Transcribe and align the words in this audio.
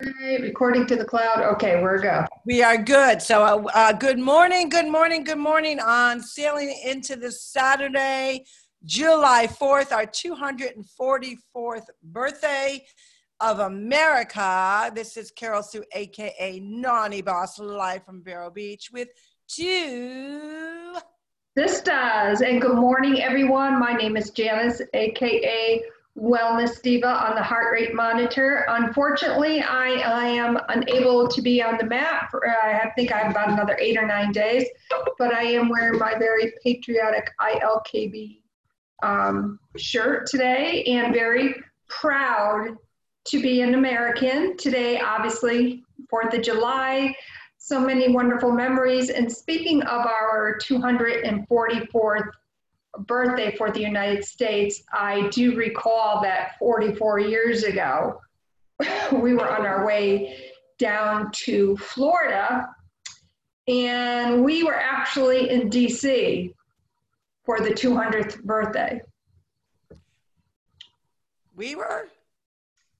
Right, 0.00 0.40
recording 0.40 0.86
to 0.86 0.94
the 0.94 1.04
cloud. 1.04 1.40
Okay, 1.54 1.82
we're 1.82 1.98
go. 1.98 2.24
We 2.46 2.62
are 2.62 2.76
good. 2.76 3.20
So, 3.20 3.42
uh, 3.42 3.64
uh, 3.74 3.92
good 3.92 4.20
morning, 4.20 4.68
good 4.68 4.86
morning, 4.86 5.24
good 5.24 5.38
morning 5.38 5.80
on 5.80 6.22
sailing 6.22 6.72
into 6.84 7.16
this 7.16 7.42
Saturday, 7.42 8.44
July 8.84 9.48
4th, 9.48 9.90
our 9.90 10.06
244th 10.06 11.86
birthday 12.04 12.86
of 13.40 13.58
America. 13.58 14.92
This 14.94 15.16
is 15.16 15.32
Carol 15.32 15.64
Sue, 15.64 15.82
aka 15.92 16.60
Nani 16.60 17.20
Boss, 17.20 17.58
live 17.58 18.04
from 18.04 18.22
Vero 18.22 18.50
Beach 18.52 18.90
with 18.92 19.08
two. 19.48 20.94
Does. 21.56 22.40
And 22.40 22.62
good 22.62 22.76
morning, 22.76 23.20
everyone. 23.20 23.80
My 23.80 23.94
name 23.94 24.16
is 24.16 24.30
Janice, 24.30 24.80
aka 24.94 25.82
Wellness 26.18 26.82
Diva 26.82 27.08
on 27.08 27.34
the 27.36 27.42
heart 27.42 27.72
rate 27.72 27.94
monitor. 27.94 28.66
Unfortunately, 28.68 29.60
I, 29.62 30.00
I 30.00 30.26
am 30.26 30.58
unable 30.68 31.28
to 31.28 31.40
be 31.40 31.62
on 31.62 31.78
the 31.78 31.84
mat 31.84 32.28
for, 32.30 32.48
I 32.48 32.90
think 32.96 33.12
I 33.12 33.18
have 33.18 33.30
about 33.30 33.50
another 33.50 33.76
eight 33.80 33.96
or 33.96 34.06
nine 34.06 34.32
days, 34.32 34.66
but 35.18 35.32
I 35.32 35.42
am 35.42 35.68
wearing 35.68 35.98
my 35.98 36.14
very 36.18 36.52
patriotic 36.62 37.30
ILKB 37.40 38.40
um, 39.02 39.60
shirt 39.76 40.26
today 40.26 40.82
and 40.84 41.14
very 41.14 41.54
proud 41.88 42.76
to 43.26 43.42
be 43.42 43.60
an 43.60 43.74
American. 43.74 44.56
Today, 44.56 45.00
obviously, 45.00 45.84
4th 46.12 46.34
of 46.34 46.42
July, 46.42 47.14
so 47.58 47.78
many 47.80 48.08
wonderful 48.08 48.50
memories. 48.50 49.10
And 49.10 49.30
speaking 49.30 49.82
of 49.82 50.06
our 50.06 50.58
244th 50.62 52.30
birthday 53.06 53.54
for 53.56 53.70
the 53.70 53.80
United 53.80 54.24
States, 54.24 54.82
I 54.92 55.28
do 55.28 55.56
recall 55.56 56.20
that 56.22 56.58
44 56.58 57.20
years 57.20 57.64
ago, 57.64 58.20
we 59.12 59.34
were 59.34 59.48
on 59.48 59.66
our 59.66 59.86
way 59.86 60.52
down 60.78 61.30
to 61.32 61.76
Florida, 61.76 62.68
and 63.66 64.44
we 64.44 64.62
were 64.62 64.76
actually 64.76 65.50
in 65.50 65.68
DC 65.68 66.52
for 67.44 67.60
the 67.60 67.70
200th 67.70 68.42
birthday. 68.42 69.00
We 71.54 71.74
were? 71.74 72.08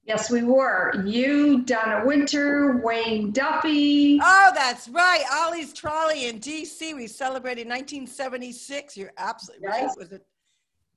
Yes, 0.08 0.30
we 0.30 0.42
were. 0.42 0.94
You, 1.04 1.60
Donna 1.64 2.02
Winter, 2.06 2.80
Wayne 2.82 3.30
Duffy. 3.30 4.18
Oh, 4.22 4.52
that's 4.54 4.88
right. 4.88 5.22
Ollie's 5.30 5.74
Trolley 5.74 6.28
in 6.28 6.40
DC. 6.40 6.96
We 6.96 7.06
celebrated 7.06 7.68
1976. 7.68 8.96
You're 8.96 9.12
absolutely 9.18 9.68
yes. 9.70 9.82
right. 9.82 9.98
Was 9.98 10.12
it? 10.12 10.24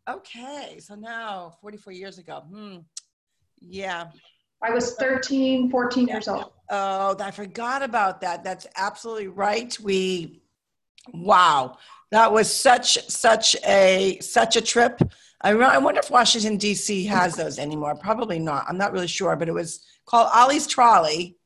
Okay. 0.09 0.79
So 0.79 0.95
now, 0.95 1.57
44 1.59 1.91
years 1.91 2.19
ago. 2.19 2.45
Hmm. 2.49 2.77
Yeah. 3.59 4.07
I 4.63 4.71
was 4.71 4.95
13, 4.95 5.69
14 5.69 6.07
years 6.07 6.29
old. 6.29 6.53
Oh, 6.69 7.17
I 7.19 7.31
forgot 7.31 7.83
about 7.83 8.21
that. 8.21 8.45
That's 8.45 8.65
absolutely 8.77 9.27
right. 9.27 9.77
We, 9.83 10.41
wow, 11.13 11.77
that 12.11 12.31
was 12.31 12.51
such, 12.51 13.09
such 13.09 13.57
a, 13.65 14.19
such 14.21 14.55
a 14.55 14.61
trip. 14.61 15.01
I, 15.43 15.51
I 15.51 15.77
wonder 15.77 15.99
if 15.99 16.11
Washington 16.11 16.57
D.C. 16.57 17.05
has 17.05 17.35
those 17.35 17.57
anymore. 17.57 17.95
Probably 17.95 18.39
not. 18.39 18.65
I'm 18.67 18.77
not 18.77 18.91
really 18.91 19.07
sure, 19.07 19.35
but 19.35 19.47
it 19.47 19.53
was 19.53 19.83
called 20.05 20.29
Ollie's 20.33 20.67
Trolley, 20.67 21.37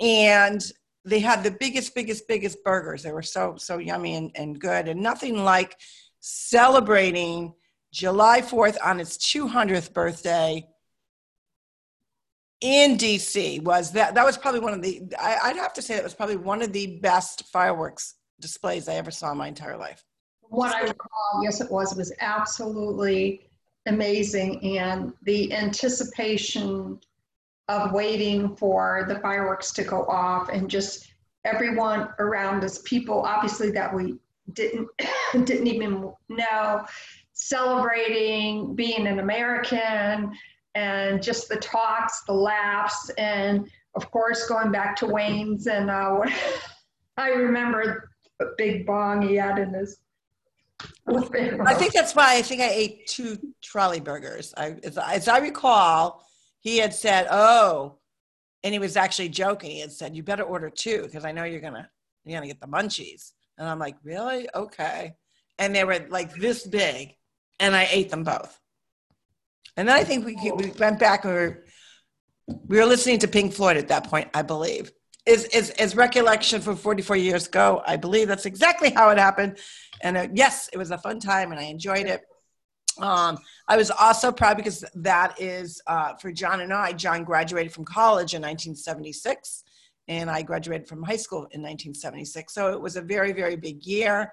and 0.00 0.60
they 1.04 1.20
had 1.20 1.44
the 1.44 1.52
biggest, 1.52 1.94
biggest, 1.94 2.26
biggest 2.26 2.62
burgers. 2.64 3.02
They 3.02 3.12
were 3.12 3.22
so 3.22 3.56
so 3.56 3.78
yummy 3.78 4.16
and, 4.16 4.30
and 4.34 4.58
good, 4.58 4.88
and 4.88 5.00
nothing 5.00 5.44
like 5.44 5.76
celebrating 6.20 7.54
July 7.92 8.42
4th 8.42 8.76
on 8.84 9.00
its 9.00 9.16
200th 9.16 9.92
birthday 9.92 10.66
in 12.60 12.96
DC 12.96 13.62
was 13.62 13.92
that 13.92 14.14
that 14.14 14.24
was 14.24 14.36
probably 14.36 14.60
one 14.60 14.72
of 14.72 14.82
the 14.82 15.02
I, 15.20 15.52
would 15.52 15.56
have 15.56 15.74
to 15.74 15.82
say 15.82 15.94
that 15.94 16.02
was 16.02 16.14
probably 16.14 16.36
one 16.36 16.62
of 16.62 16.72
the 16.72 16.98
best 16.98 17.44
fireworks 17.52 18.14
displays 18.40 18.88
I 18.88 18.94
ever 18.94 19.10
saw 19.10 19.32
in 19.32 19.38
my 19.38 19.48
entire 19.48 19.76
life 19.76 20.02
what 20.48 20.74
I 20.74 20.82
recall, 20.82 21.40
yes, 21.42 21.60
it 21.60 21.70
was, 21.70 21.92
it 21.92 21.98
was 21.98 22.12
absolutely 22.20 23.48
amazing. 23.86 24.78
And 24.78 25.12
the 25.22 25.52
anticipation 25.52 27.00
of 27.68 27.92
waiting 27.92 28.56
for 28.56 29.04
the 29.08 29.18
fireworks 29.20 29.72
to 29.72 29.84
go 29.84 30.04
off 30.04 30.48
and 30.48 30.70
just 30.70 31.12
everyone 31.44 32.08
around 32.18 32.64
us, 32.64 32.80
people 32.84 33.22
obviously 33.22 33.70
that 33.72 33.92
we 33.92 34.16
didn't 34.52 34.88
didn't 35.44 35.66
even 35.66 36.12
know, 36.28 36.84
celebrating 37.32 38.74
being 38.74 39.06
an 39.06 39.18
American 39.18 40.32
and 40.74 41.22
just 41.22 41.48
the 41.48 41.56
talks, 41.56 42.22
the 42.24 42.32
laughs, 42.32 43.10
and 43.18 43.68
of 43.94 44.10
course 44.10 44.46
going 44.48 44.70
back 44.70 44.94
to 44.96 45.06
Wayne's 45.06 45.66
and 45.66 45.90
uh, 45.90 46.20
I 47.16 47.30
remember 47.30 48.10
a 48.40 48.44
big 48.58 48.86
bong 48.86 49.22
he 49.22 49.36
had 49.36 49.58
in 49.58 49.72
his 49.72 49.98
I 51.08 51.74
think 51.74 51.92
that's 51.92 52.14
why 52.14 52.36
I 52.36 52.42
think 52.42 52.60
I 52.60 52.68
ate 52.68 53.06
two 53.06 53.38
trolley 53.62 54.00
burgers. 54.00 54.52
I, 54.56 54.76
as, 54.82 54.98
as 54.98 55.28
I 55.28 55.38
recall, 55.38 56.26
he 56.60 56.78
had 56.78 56.92
said, 56.94 57.28
"Oh," 57.30 57.98
and 58.62 58.72
he 58.72 58.78
was 58.78 58.96
actually 58.96 59.28
joking. 59.28 59.70
He 59.70 59.80
had 59.80 59.92
said, 59.92 60.16
"You 60.16 60.22
better 60.22 60.42
order 60.42 60.68
two 60.68 61.02
because 61.02 61.24
I 61.24 61.32
know 61.32 61.44
you're 61.44 61.60
gonna 61.60 61.88
you're 62.24 62.36
gonna 62.36 62.46
get 62.46 62.60
the 62.60 62.66
munchies." 62.66 63.32
And 63.56 63.68
I'm 63.68 63.78
like, 63.78 63.96
"Really? 64.02 64.48
Okay." 64.54 65.14
And 65.58 65.74
they 65.74 65.84
were 65.84 66.06
like 66.10 66.34
this 66.34 66.66
big, 66.66 67.14
and 67.60 67.74
I 67.74 67.88
ate 67.90 68.10
them 68.10 68.24
both. 68.24 68.60
And 69.76 69.88
then 69.88 69.96
I 69.96 70.04
think 70.04 70.24
we 70.24 70.34
we 70.52 70.72
went 70.78 70.98
back 70.98 71.24
and 71.24 71.34
we 71.34 71.40
were 71.40 71.64
we 72.66 72.78
were 72.78 72.86
listening 72.86 73.18
to 73.20 73.28
Pink 73.28 73.52
Floyd 73.52 73.76
at 73.76 73.88
that 73.88 74.08
point, 74.08 74.28
I 74.34 74.42
believe. 74.42 74.92
Is 75.26 75.44
is 75.46 75.70
is 75.70 75.96
recollection 75.96 76.60
from 76.60 76.76
44 76.76 77.16
years 77.16 77.46
ago? 77.46 77.82
I 77.86 77.96
believe 77.96 78.28
that's 78.28 78.46
exactly 78.46 78.90
how 78.90 79.10
it 79.10 79.18
happened. 79.18 79.58
And 80.02 80.16
uh, 80.16 80.28
yes, 80.32 80.68
it 80.72 80.78
was 80.78 80.90
a 80.90 80.98
fun 80.98 81.20
time 81.20 81.52
and 81.52 81.60
I 81.60 81.64
enjoyed 81.64 82.06
it. 82.06 82.22
Um, 82.98 83.38
I 83.68 83.76
was 83.76 83.90
also 83.90 84.32
proud 84.32 84.56
because 84.56 84.84
that 84.94 85.40
is 85.40 85.80
uh, 85.86 86.14
for 86.14 86.32
John 86.32 86.60
and 86.60 86.72
I. 86.72 86.92
John 86.92 87.24
graduated 87.24 87.72
from 87.72 87.84
college 87.84 88.34
in 88.34 88.42
1976, 88.42 89.64
and 90.08 90.30
I 90.30 90.42
graduated 90.42 90.88
from 90.88 91.02
high 91.02 91.16
school 91.16 91.40
in 91.50 91.62
1976. 91.62 92.54
So 92.54 92.72
it 92.72 92.80
was 92.80 92.96
a 92.96 93.02
very, 93.02 93.32
very 93.32 93.56
big 93.56 93.84
year, 93.84 94.32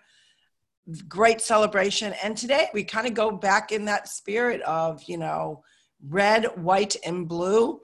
great 1.07 1.41
celebration. 1.41 2.13
And 2.23 2.37
today 2.37 2.69
we 2.73 2.83
kind 2.83 3.07
of 3.07 3.13
go 3.13 3.31
back 3.31 3.71
in 3.71 3.85
that 3.85 4.07
spirit 4.07 4.61
of, 4.61 5.03
you 5.07 5.17
know, 5.17 5.63
red, 6.07 6.45
white, 6.61 6.95
and 7.05 7.27
blue. 7.27 7.81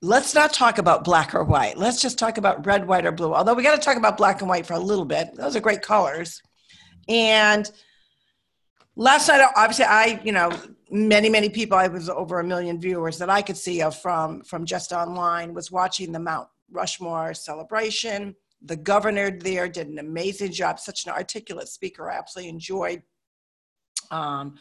Let's 0.00 0.34
not 0.34 0.52
talk 0.52 0.78
about 0.78 1.04
black 1.04 1.34
or 1.34 1.44
white. 1.44 1.78
Let's 1.78 2.00
just 2.00 2.18
talk 2.18 2.36
about 2.36 2.66
red, 2.66 2.86
white, 2.86 3.06
or 3.06 3.12
blue. 3.12 3.34
Although 3.34 3.54
we 3.54 3.62
got 3.62 3.74
to 3.74 3.80
talk 3.80 3.96
about 3.96 4.18
black 4.18 4.40
and 4.40 4.48
white 4.48 4.66
for 4.66 4.74
a 4.74 4.78
little 4.78 5.06
bit. 5.06 5.34
Those 5.34 5.56
are 5.56 5.60
great 5.60 5.82
colors. 5.82 6.42
And 7.08 7.70
last 8.96 9.28
night, 9.28 9.46
obviously, 9.56 9.86
I, 9.86 10.20
you 10.24 10.32
know, 10.32 10.50
many, 10.90 11.28
many 11.28 11.48
people, 11.48 11.76
I 11.76 11.88
was 11.88 12.08
over 12.08 12.40
a 12.40 12.44
million 12.44 12.80
viewers 12.80 13.18
that 13.18 13.30
I 13.30 13.42
could 13.42 13.56
see 13.56 13.82
of 13.82 13.96
from, 13.96 14.42
from 14.42 14.64
just 14.64 14.92
online, 14.92 15.54
was 15.54 15.70
watching 15.70 16.12
the 16.12 16.20
Mount 16.20 16.48
Rushmore 16.70 17.34
celebration. 17.34 18.34
The 18.62 18.76
governor 18.76 19.30
there 19.30 19.68
did 19.68 19.88
an 19.88 19.98
amazing 19.98 20.52
job, 20.52 20.80
such 20.80 21.04
an 21.06 21.12
articulate 21.12 21.68
speaker. 21.68 22.10
I 22.10 22.16
absolutely 22.16 22.50
enjoyed 22.50 23.02
um, 24.10 24.56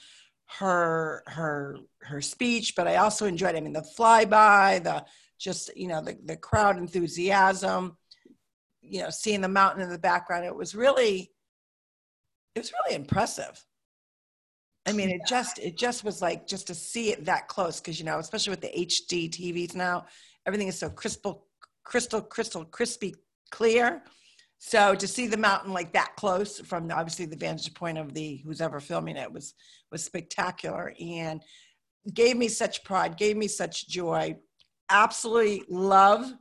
her 0.60 1.24
her 1.28 1.78
her 2.02 2.22
speech, 2.22 2.76
but 2.76 2.88
I 2.88 2.98
also 2.98 3.26
enjoyed. 3.26 3.56
I 3.56 3.62
mean, 3.62 3.74
the 3.74 3.86
flyby, 3.98 4.84
the 4.84 5.06
just 5.40 5.76
you 5.76 5.88
know 5.88 6.02
the 6.02 6.18
the 6.26 6.38
crowd 6.38 6.78
enthusiasm, 6.78 7.98
you 8.82 9.02
know, 9.02 9.10
seeing 9.10 9.42
the 9.42 9.48
mountain 9.48 9.82
in 9.82 9.90
the 9.90 9.98
background. 9.98 10.46
It 10.46 10.56
was 10.56 10.76
really 10.76 11.32
it 12.56 12.60
was 12.60 12.72
really 12.72 12.96
impressive. 12.96 13.64
I 14.86 14.92
mean, 14.92 15.10
it 15.10 15.22
just 15.28 15.60
it 15.60 15.78
just 15.78 16.04
was 16.04 16.22
like 16.22 16.46
just 16.46 16.68
to 16.68 16.76
see 16.76 17.12
it 17.12 17.26
that 17.26 17.48
close 17.48 17.80
because 17.80 18.00
you 18.00 18.06
know, 18.06 18.20
especially 18.20 18.52
with 18.52 18.62
the 18.62 18.72
HD 18.76 19.30
TVs 19.30 19.76
now, 19.76 20.06
everything 20.46 20.68
is 20.68 20.78
so 20.78 20.90
crystal, 20.90 21.48
crystal, 21.84 22.22
crystal, 22.22 22.66
crispy 22.66 23.16
clear. 23.50 24.04
So 24.60 24.96
to 24.96 25.08
see 25.08 25.28
the 25.28 25.38
mountain 25.38 25.74
like 25.74 25.94
that 25.94 26.16
close 26.16 26.60
from 26.60 26.92
obviously 26.92 27.26
the 27.26 27.36
vantage 27.36 27.74
point 27.74 27.98
of 27.98 28.14
the 28.14 28.38
who's 28.46 28.62
ever 28.62 28.80
filming 28.80 29.18
it 29.18 29.32
was 29.32 29.54
was 29.92 30.04
spectacular 30.04 30.94
and 31.00 31.42
gave 32.14 32.36
me 32.36 32.50
such 32.50 32.84
pride, 32.84 33.18
gave 33.18 33.38
me 33.38 33.48
such 33.48 33.88
joy. 33.88 34.36
Absolutely 34.90 35.64
love 35.70 36.34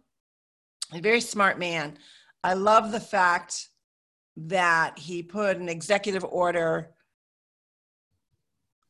a 0.93 1.01
very 1.01 1.21
smart 1.21 1.59
man. 1.59 1.97
I 2.45 2.55
love 2.55 2.93
the 2.93 3.01
fact 3.01 3.69
that 4.37 4.99
he 4.99 5.23
put 5.23 5.57
an 5.57 5.69
executive 5.69 6.25
order 6.25 6.91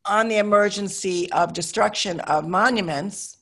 on 0.04 0.28
the 0.28 0.38
emergency 0.38 1.30
of 1.32 1.52
destruction 1.52 2.20
of 2.20 2.46
monuments. 2.46 3.38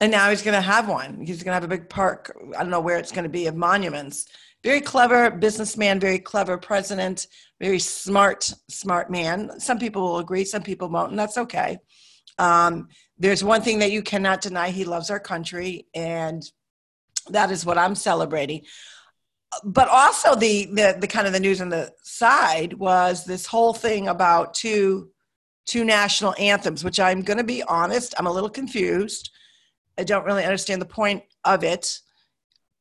And 0.00 0.10
now 0.10 0.30
he's 0.30 0.42
going 0.42 0.54
to 0.54 0.60
have 0.60 0.88
one. 0.88 1.24
He's 1.24 1.42
going 1.42 1.50
to 1.50 1.54
have 1.54 1.64
a 1.64 1.68
big 1.68 1.88
park. 1.88 2.36
I 2.56 2.60
don't 2.60 2.70
know 2.70 2.80
where 2.80 2.98
it's 2.98 3.12
going 3.12 3.24
to 3.24 3.28
be 3.30 3.46
of 3.46 3.54
monuments. 3.54 4.26
Very 4.62 4.80
clever 4.80 5.30
businessman, 5.30 6.00
very 6.00 6.18
clever 6.18 6.56
president, 6.58 7.26
very 7.60 7.78
smart, 7.78 8.52
smart 8.68 9.10
man. 9.10 9.60
Some 9.60 9.78
people 9.78 10.02
will 10.02 10.18
agree, 10.18 10.44
some 10.44 10.62
people 10.62 10.88
won't, 10.88 11.10
and 11.10 11.18
that's 11.18 11.38
okay. 11.38 11.78
Um, 12.38 12.88
there's 13.18 13.44
one 13.44 13.62
thing 13.62 13.78
that 13.78 13.92
you 13.92 14.02
cannot 14.02 14.40
deny 14.40 14.70
he 14.70 14.84
loves 14.84 15.10
our 15.10 15.20
country, 15.20 15.86
and 15.94 16.42
that 17.30 17.50
is 17.50 17.64
what 17.64 17.78
I'm 17.78 17.94
celebrating. 17.94 18.62
But 19.62 19.88
also, 19.88 20.34
the, 20.34 20.66
the, 20.66 20.96
the 21.00 21.06
kind 21.06 21.26
of 21.26 21.32
the 21.32 21.40
news 21.40 21.60
on 21.60 21.68
the 21.68 21.92
side 22.02 22.74
was 22.74 23.24
this 23.24 23.46
whole 23.46 23.72
thing 23.72 24.08
about 24.08 24.54
two, 24.54 25.10
two 25.66 25.84
national 25.84 26.34
anthems, 26.38 26.82
which 26.82 26.98
I'm 26.98 27.22
going 27.22 27.38
to 27.38 27.44
be 27.44 27.62
honest, 27.62 28.14
I'm 28.18 28.26
a 28.26 28.32
little 28.32 28.50
confused. 28.50 29.30
I 29.96 30.04
don't 30.04 30.24
really 30.24 30.44
understand 30.44 30.82
the 30.82 30.86
point 30.86 31.22
of 31.44 31.62
it. 31.62 32.00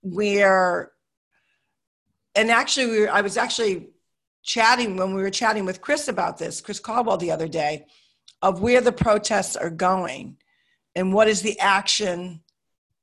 Where, 0.02 0.92
and 2.36 2.50
actually, 2.50 2.88
we 2.88 3.00
were, 3.02 3.10
I 3.12 3.22
was 3.22 3.38
actually 3.38 3.90
chatting 4.42 4.98
when 4.98 5.14
we 5.14 5.22
were 5.22 5.30
chatting 5.30 5.66
with 5.66 5.82
Chris 5.82 6.08
about 6.08 6.38
this, 6.38 6.60
Chris 6.60 6.80
Caldwell 6.80 7.18
the 7.18 7.32
other 7.32 7.48
day, 7.48 7.86
of 8.42 8.62
where 8.62 8.82
the 8.82 8.92
protests 8.92 9.56
are 9.56 9.70
going 9.70 10.38
and 10.96 11.14
what 11.14 11.28
is 11.28 11.42
the 11.42 11.60
action 11.60 12.42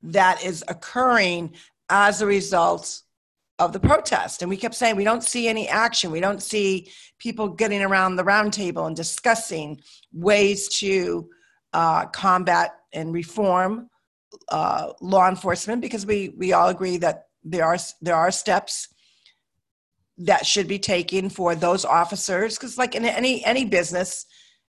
that 0.03 0.43
is 0.43 0.63
occurring 0.67 1.53
as 1.89 2.21
a 2.21 2.25
result 2.25 3.01
of 3.59 3.73
the 3.73 3.79
protest. 3.79 4.41
And 4.41 4.49
we 4.49 4.57
kept 4.57 4.75
saying 4.75 4.95
we 4.95 5.03
don't 5.03 5.23
see 5.23 5.47
any 5.47 5.67
action. 5.67 6.11
We 6.11 6.19
don't 6.19 6.41
see 6.41 6.89
people 7.19 7.47
getting 7.47 7.81
around 7.81 8.15
the 8.15 8.23
round 8.23 8.53
table 8.53 8.85
and 8.85 8.95
discussing 8.95 9.79
ways 10.11 10.67
to 10.79 11.29
uh, 11.73 12.05
combat 12.07 12.71
and 12.93 13.13
reform 13.13 13.89
uh, 14.49 14.93
law 15.01 15.29
enforcement 15.29 15.81
because 15.81 16.05
we, 16.05 16.33
we 16.37 16.53
all 16.53 16.69
agree 16.69 16.97
that 16.97 17.27
there 17.43 17.65
are, 17.65 17.77
there 18.01 18.15
are 18.15 18.31
steps 18.31 18.87
that 20.25 20.45
should 20.45 20.67
be 20.67 20.79
taken 20.79 21.29
for 21.29 21.55
those 21.55 21.85
officers 21.85 22.57
because 22.57 22.77
like 22.77 22.95
in 22.95 23.05
any 23.05 23.43
any 23.45 23.65
business 23.65 24.25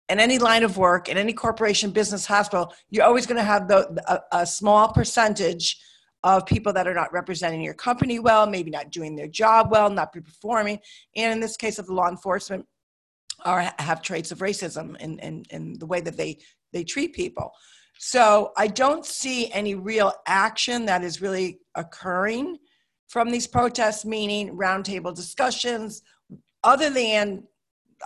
in 0.07 0.19
any 0.19 0.37
line 0.37 0.63
of 0.63 0.77
work 0.77 1.09
in 1.09 1.17
any 1.17 1.33
corporation 1.33 1.91
business 1.91 2.25
hospital 2.25 2.73
you're 2.89 3.05
always 3.05 3.25
going 3.25 3.37
to 3.37 3.43
have 3.43 3.67
the, 3.67 4.01
a, 4.07 4.39
a, 4.39 4.45
small 4.45 4.93
percentage 4.93 5.77
of 6.23 6.45
people 6.45 6.71
that 6.73 6.87
are 6.87 6.93
not 6.93 7.11
representing 7.11 7.61
your 7.61 7.73
company 7.73 8.19
well 8.19 8.47
maybe 8.47 8.71
not 8.71 8.91
doing 8.91 9.15
their 9.15 9.27
job 9.27 9.71
well 9.71 9.89
not 9.89 10.13
performing 10.13 10.79
and 11.15 11.33
in 11.33 11.39
this 11.39 11.57
case 11.57 11.79
of 11.79 11.87
the 11.87 11.93
law 11.93 12.09
enforcement 12.09 12.65
are 13.43 13.73
have 13.79 14.01
traits 14.01 14.31
of 14.31 14.39
racism 14.39 14.95
in, 14.99 15.17
in, 15.19 15.43
in 15.49 15.73
the 15.79 15.85
way 15.85 15.99
that 15.99 16.17
they 16.17 16.37
they 16.73 16.83
treat 16.83 17.13
people 17.13 17.51
so 17.97 18.51
i 18.57 18.67
don't 18.67 19.05
see 19.05 19.51
any 19.51 19.75
real 19.75 20.13
action 20.27 20.85
that 20.85 21.03
is 21.03 21.21
really 21.21 21.59
occurring 21.75 22.57
from 23.11 23.29
these 23.29 23.45
protests, 23.45 24.05
meaning 24.05 24.57
roundtable 24.57 25.13
discussions, 25.13 26.01
other 26.63 26.89
than 26.89 27.43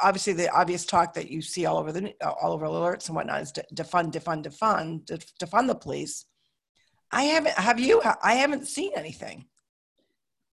obviously 0.01 0.33
the 0.33 0.49
obvious 0.49 0.83
talk 0.83 1.13
that 1.13 1.29
you 1.29 1.43
see 1.43 1.67
all 1.67 1.77
over 1.77 1.91
the 1.91 2.11
all 2.41 2.53
over 2.53 2.65
alerts 2.65 3.07
and 3.07 3.15
whatnot 3.15 3.41
is 3.41 3.53
defund, 3.75 4.11
defund, 4.11 4.43
defund, 4.43 5.05
defund 5.39 5.67
the 5.67 5.75
police. 5.75 6.25
I 7.11 7.23
haven't. 7.23 7.53
Have 7.55 7.79
you? 7.79 8.01
I 8.23 8.35
haven't 8.35 8.67
seen 8.67 8.91
anything. 8.95 9.45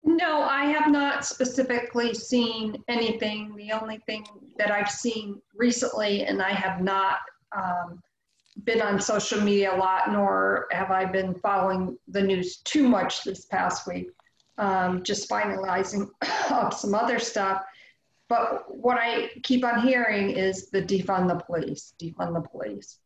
No, 0.04 0.42
I 0.42 0.66
have 0.66 0.92
not 0.92 1.26
specifically 1.26 2.14
seen 2.14 2.82
anything. 2.88 3.56
The 3.56 3.72
only 3.74 4.00
thing 4.06 4.26
that 4.58 4.72
I've 4.72 4.90
seen 4.90 5.42
recently, 5.54 6.24
and 6.24 6.42
I 6.42 6.52
have 6.52 6.82
not 6.82 7.20
um, 7.56 8.02
been 8.64 8.82
on 8.82 9.00
social 9.00 9.42
media 9.42 9.76
a 9.76 9.78
lot, 9.78 10.12
nor 10.12 10.68
have 10.72 10.90
I 10.92 11.06
been 11.06 11.36
following 11.36 11.98
the 12.08 12.22
news 12.22 12.58
too 12.58 12.88
much 12.88 13.24
this 13.24 13.46
past 13.46 13.88
week 13.88 14.10
um, 14.60 15.02
just 15.04 15.30
finalizing 15.30 16.10
up 16.52 16.74
some 16.74 16.94
other 16.94 17.18
stuff. 17.18 17.64
But 18.28 18.66
what 18.68 18.98
I 19.00 19.32
keep 19.42 19.66
on 19.66 19.82
hearing 19.82 20.30
is 20.30 20.70
the 20.70 20.84
defund 20.84 21.30
the 21.30 21.44
police, 21.44 21.94
defund 22.00 22.36
the 22.36 22.48
police. 22.48 23.00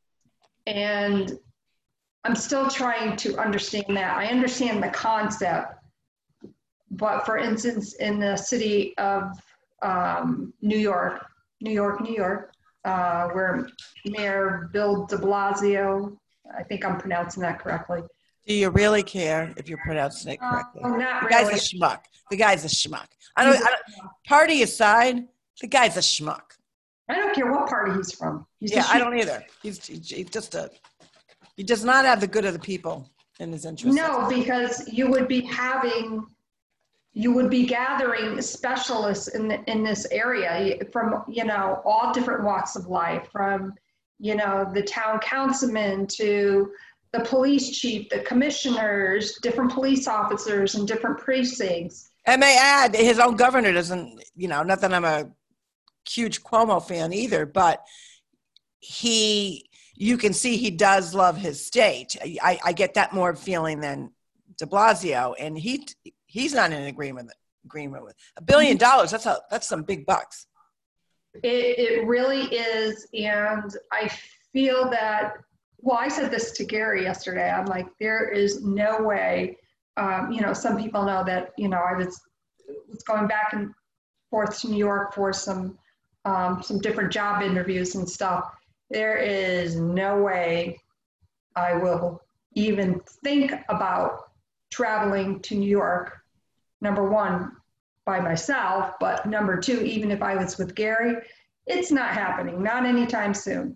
And 0.68 1.38
I'm 2.24 2.36
still 2.36 2.70
trying 2.70 3.18
to 3.18 3.38
understand 3.38 3.98
that. 3.98 4.18
I 4.18 4.28
understand 4.28 4.82
the 4.82 4.90
concept, 4.90 5.76
but 6.92 7.26
for 7.26 7.38
instance, 7.38 7.96
in 7.96 8.20
the 8.20 8.38
city 8.38 8.98
of 8.98 9.38
um, 9.82 10.54
New 10.62 10.78
York, 10.78 11.26
New 11.60 11.72
York, 11.72 12.02
New 12.02 12.16
York, 12.16 12.54
uh, 12.86 13.28
where 13.30 13.68
Mayor 14.06 14.70
Bill 14.72 15.06
de 15.06 15.18
Blasio, 15.18 16.16
I 16.58 16.64
think 16.64 16.86
I'm 16.86 16.98
pronouncing 16.98 17.42
that 17.44 17.60
correctly, 17.60 18.04
do 18.46 18.54
you 18.54 18.70
really 18.72 19.04
care 19.04 19.54
if 19.56 19.70
you're 19.70 19.80
pronouncing 19.80 20.34
it 20.34 20.40
correctly? 20.40 20.82
Uh, 20.84 20.90
not 20.90 21.22
the 21.22 21.28
really. 21.28 21.52
guy's 21.52 21.72
a 21.72 21.76
schmuck. 21.76 22.00
The 22.30 22.38
guy's 22.38 22.66
a 22.66 22.68
schmuck. 22.68 23.08
I 23.38 23.46
don't, 23.46 23.56
I 23.56 23.60
don't. 23.60 24.10
Party 24.28 24.64
aside, 24.64 25.24
the 25.62 25.68
guy's 25.68 25.96
a 25.96 26.02
schmuck. 26.02 26.42
I 27.10 27.16
don't 27.16 27.34
care 27.34 27.52
what 27.52 27.68
party 27.68 27.94
he's 27.96 28.12
from. 28.12 28.46
He's 28.60 28.74
yeah, 28.74 28.86
I 28.90 28.98
don't 28.98 29.18
either. 29.18 29.46
He's, 29.62 29.86
he's 29.86 30.30
just 30.30 30.56
a. 30.56 30.70
He 31.56 31.64
does 31.64 31.84
not 31.84 32.06
have 32.06 32.20
the 32.20 32.28
good 32.28 32.46
of 32.46 32.54
the 32.54 32.60
people 32.60 33.10
in 33.40 33.52
his 33.52 33.66
interest. 33.66 33.96
No, 33.96 34.28
because 34.28 34.88
you 34.92 35.10
would 35.10 35.28
be 35.28 35.42
having, 35.42 36.26
you 37.14 37.32
would 37.32 37.50
be 37.50 37.66
gathering 37.66 38.42
specialists 38.42 39.30
in 39.30 39.48
the, 39.48 39.64
in 39.72 39.84
this 39.84 40.08
area 40.12 40.78
from 40.92 41.24
you 41.28 41.46
know 41.46 41.82
all 41.86 42.14
different 42.14 42.44
walks 42.44 42.76
of 42.76 42.88
life, 42.88 43.28
from 43.32 43.74
you 44.20 44.36
know 44.36 44.70
the 44.74 44.82
town 44.84 45.20
councilman 45.20 46.08
to 46.08 46.72
the 47.14 47.20
police 47.20 47.70
chief, 47.70 48.10
the 48.10 48.20
commissioners, 48.22 49.38
different 49.42 49.72
police 49.72 50.08
officers 50.08 50.76
in 50.76 50.86
different 50.86 51.20
precincts. 51.20 52.10
I 52.26 52.38
may 52.38 52.58
add, 52.58 52.96
his 52.96 53.20
own 53.20 53.36
governor 53.36 53.72
doesn't, 53.72 54.24
you 54.36 54.48
know, 54.48 54.64
not 54.64 54.82
that 54.82 54.94
I'm 54.94 55.06
a 55.06 55.30
huge 56.10 56.42
Cuomo 56.42 56.84
fan 56.86 57.14
either, 57.14 57.46
but 57.46 57.86
he, 58.80 59.70
you 59.96 60.18
can 60.18 60.34
see 60.34 60.58
he 60.58 60.72
does 60.72 61.14
love 61.14 61.38
his 61.38 61.66
state. 61.66 62.16
I, 62.42 62.60
I 62.64 62.74
get 62.74 62.96
that 62.96 63.14
more 63.14 63.36
feeling 63.36 63.80
than 63.80 64.12
De 64.58 64.66
Blasio, 64.66 65.36
and 65.40 65.58
he 65.58 65.88
he's 66.26 66.54
not 66.54 66.72
in 66.72 66.84
agreement 66.84 67.32
agreement 67.66 68.04
with 68.04 68.16
a 68.38 68.42
billion 68.42 68.78
dollars. 68.78 69.12
That's 69.12 69.26
a 69.26 69.40
that's 69.50 69.68
some 69.68 69.84
big 69.84 70.06
bucks. 70.06 70.48
It, 71.44 71.80
it 71.80 72.08
really 72.08 72.44
is, 72.44 73.08
and 73.14 73.76
I 73.92 74.12
feel 74.52 74.90
that 74.92 75.34
well, 75.84 75.98
I 75.98 76.08
said 76.08 76.32
this 76.32 76.52
to 76.52 76.64
Gary 76.64 77.04
yesterday. 77.04 77.50
I'm 77.50 77.66
like, 77.66 77.88
there 78.00 78.30
is 78.30 78.64
no 78.64 79.02
way. 79.02 79.58
Um, 79.98 80.32
you 80.32 80.42
know, 80.42 80.54
some 80.54 80.78
people 80.78 81.04
know 81.04 81.24
that 81.26 81.52
you 81.58 81.68
know 81.68 81.80
I 81.80 81.96
was 81.98 82.22
was 82.90 83.04
going 83.04 83.28
back 83.28 83.54
and 83.54 83.72
forth 84.30 84.60
to 84.62 84.70
New 84.70 84.78
York 84.78 85.14
for 85.14 85.34
some 85.34 85.78
um, 86.26 86.64
some 86.64 86.80
different 86.80 87.12
job 87.12 87.42
interviews 87.42 87.96
and 87.96 88.10
stuff. 88.10 88.50
There 88.94 89.18
is 89.18 89.76
no 89.76 90.22
way 90.22 90.80
I 91.56 91.74
will 91.74 92.22
even 92.54 93.02
think 93.24 93.52
about 93.68 94.30
traveling 94.72 95.40
to 95.42 95.56
New 95.56 95.70
York. 95.70 96.20
Number 96.80 97.10
one, 97.10 97.54
by 98.06 98.20
myself, 98.20 98.94
but 99.00 99.26
number 99.26 99.60
two, 99.60 99.82
even 99.82 100.12
if 100.12 100.22
I 100.22 100.36
was 100.36 100.60
with 100.60 100.76
Gary, 100.76 101.16
it's 101.66 101.92
not 101.92 102.12
happening. 102.12 102.62
Not 102.62 102.86
anytime 102.86 103.34
soon. 103.34 103.76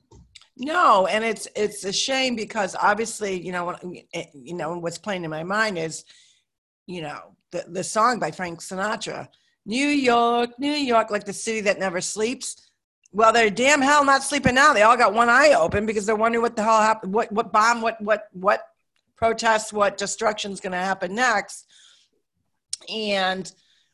No, 0.56 1.08
and 1.08 1.24
it's 1.24 1.48
it's 1.56 1.84
a 1.84 1.92
shame 1.92 2.36
because 2.36 2.76
obviously, 2.76 3.42
you 3.42 3.52
know, 3.52 3.76
eh, 4.14 4.26
you 4.34 4.54
know 4.54 4.78
what's 4.78 5.00
playing 5.00 5.24
in 5.24 5.32
my 5.32 5.44
mind 5.44 5.80
is, 5.80 6.06
you 6.86 7.02
know, 7.02 7.36
the 7.52 7.66
the 7.70 7.84
song 7.84 8.20
by 8.20 8.30
Frank 8.30 8.62
Sinatra, 8.62 9.30
New 9.66 9.88
York, 9.88 10.52
New 10.60 10.74
York, 10.74 11.10
like 11.10 11.26
the 11.26 11.34
city 11.34 11.62
that 11.62 11.80
never 11.80 12.02
sleeps. 12.02 12.67
Well, 13.12 13.34
they're 13.34 13.50
damn 13.50 13.82
hell 13.82 14.04
not 14.04 14.24
sleeping 14.24 14.56
now. 14.56 14.74
They 14.74 14.84
all 14.84 14.98
got 14.98 15.14
one 15.14 15.30
eye 15.30 15.54
open 15.58 15.86
because 15.86 16.06
they're 16.06 16.16
wondering 16.16 16.42
what 16.42 16.56
the 16.56 16.64
hell 16.64 16.82
happened, 16.82 17.14
what 17.14 17.32
what 17.32 17.52
bomb, 17.52 17.82
what 17.82 18.00
what 18.02 18.28
what 18.34 18.62
protests, 19.16 19.74
what 19.74 19.98
destruction 19.98 20.52
is 20.52 20.60
going 20.60 20.74
to 20.74 20.78
happen 20.78 21.16
next. 21.16 21.66
And 22.88 23.52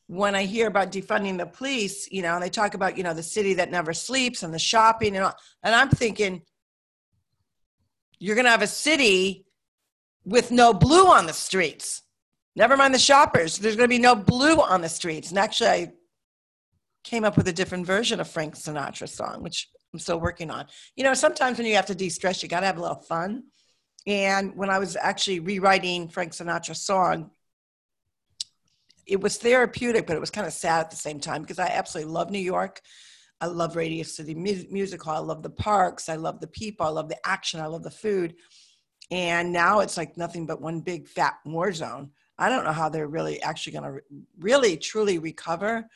when 0.08 0.36
I 0.36 0.44
hear 0.44 0.68
about 0.68 0.92
defunding 0.92 1.38
the 1.38 1.46
police, 1.46 2.12
you 2.12 2.22
know, 2.22 2.34
and 2.34 2.44
they 2.44 2.50
talk 2.50 2.74
about, 2.74 2.98
you 2.98 3.04
know, 3.04 3.14
the 3.14 3.24
city 3.24 3.56
that 3.56 3.72
never 3.72 3.94
sleeps 3.94 4.44
and 4.44 4.54
the 4.54 4.60
shopping 4.60 5.16
and 5.16 5.26
all, 5.26 5.36
and 5.64 5.74
I'm 5.74 5.90
thinking, 5.90 6.42
you're 8.20 8.36
going 8.36 8.46
to 8.46 8.52
have 8.52 8.62
a 8.62 8.68
city 8.68 9.46
with 10.26 10.52
no 10.52 10.74
blue 10.74 11.08
on 11.08 11.26
the 11.26 11.34
streets. 11.34 12.02
Never 12.56 12.78
mind 12.78 12.94
the 12.94 13.00
shoppers. 13.00 13.58
There's 13.58 13.76
going 13.76 13.90
to 13.90 13.96
be 13.96 14.00
no 14.00 14.16
blue 14.16 14.62
on 14.62 14.82
the 14.82 14.90
streets. 14.90 15.30
And 15.30 15.40
actually, 15.40 15.70
I 15.70 15.92
came 17.04 17.24
up 17.24 17.38
with 17.38 17.48
a 17.48 17.54
different 17.54 17.86
version 17.86 18.20
of 18.20 18.30
Frank 18.30 18.56
Sinatra 18.56 19.10
song, 19.10 19.44
which 19.44 19.70
I'm 19.94 20.00
still 20.00 20.20
working 20.20 20.50
on. 20.50 20.66
You 20.96 21.04
know, 21.04 21.14
sometimes 21.14 21.58
when 21.58 21.68
you 21.68 21.76
have 21.76 21.86
to 21.88 21.96
de-stress, 21.96 22.42
you 22.42 22.50
got 22.50 22.62
to 22.62 22.66
have 22.66 22.78
a 22.78 22.82
little 22.82 23.02
fun. 23.02 23.44
And 24.06 24.56
when 24.56 24.70
I 24.70 24.80
was 24.80 24.96
actually 24.96 25.40
rewriting 25.40 26.10
Frank 26.10 26.34
Sinatra's 26.34 26.82
song, 26.82 27.32
it 29.06 29.20
was 29.20 29.38
therapeutic, 29.38 30.08
but 30.08 30.16
it 30.16 30.20
was 30.20 30.32
kind 30.32 30.48
of 30.48 30.54
sad 30.54 30.86
at 30.86 30.92
the 30.92 30.98
same 30.98 31.20
time 31.20 31.42
because 31.42 31.60
I 31.60 31.68
absolutely 31.68 32.12
love 32.12 32.32
New 32.32 32.40
York. 32.40 32.82
I 33.42 33.48
love 33.48 33.76
Radio 33.76 34.04
City 34.04 34.34
Music 34.34 35.04
Hall. 35.04 35.16
I 35.16 35.20
love 35.20 35.44
the 35.44 35.50
parks. 35.50 36.08
I 36.08 36.16
love 36.16 36.40
the 36.40 36.48
people. 36.48 36.86
I 36.86 36.90
love 36.90 37.10
the 37.10 37.28
action. 37.28 37.60
I 37.60 37.66
love 37.66 37.84
the 37.84 37.92
food. 37.92 38.36
And 39.12 39.52
now 39.52 39.80
it's 39.80 39.98
like 39.98 40.18
nothing 40.18 40.46
but 40.46 40.62
one 40.62 40.80
big 40.80 41.08
fat 41.08 41.36
war 41.46 41.74
zone. 41.74 42.12
I 42.38 42.50
don't 42.50 42.64
know 42.64 42.72
how 42.72 42.90
they're 42.90 43.08
really 43.08 43.42
actually 43.42 43.74
going 43.74 43.84
to 43.84 43.92
re- 43.92 44.02
really 44.40 44.78
truly 44.78 45.20
recover. 45.20 45.88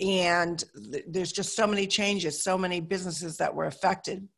And 0.00 0.62
th- 0.92 1.04
there's 1.08 1.32
just 1.32 1.56
so 1.56 1.66
many 1.66 1.86
changes, 1.86 2.42
so 2.42 2.58
many 2.58 2.80
businesses 2.80 3.38
that 3.38 3.54
were 3.54 3.66
affected. 3.66 4.28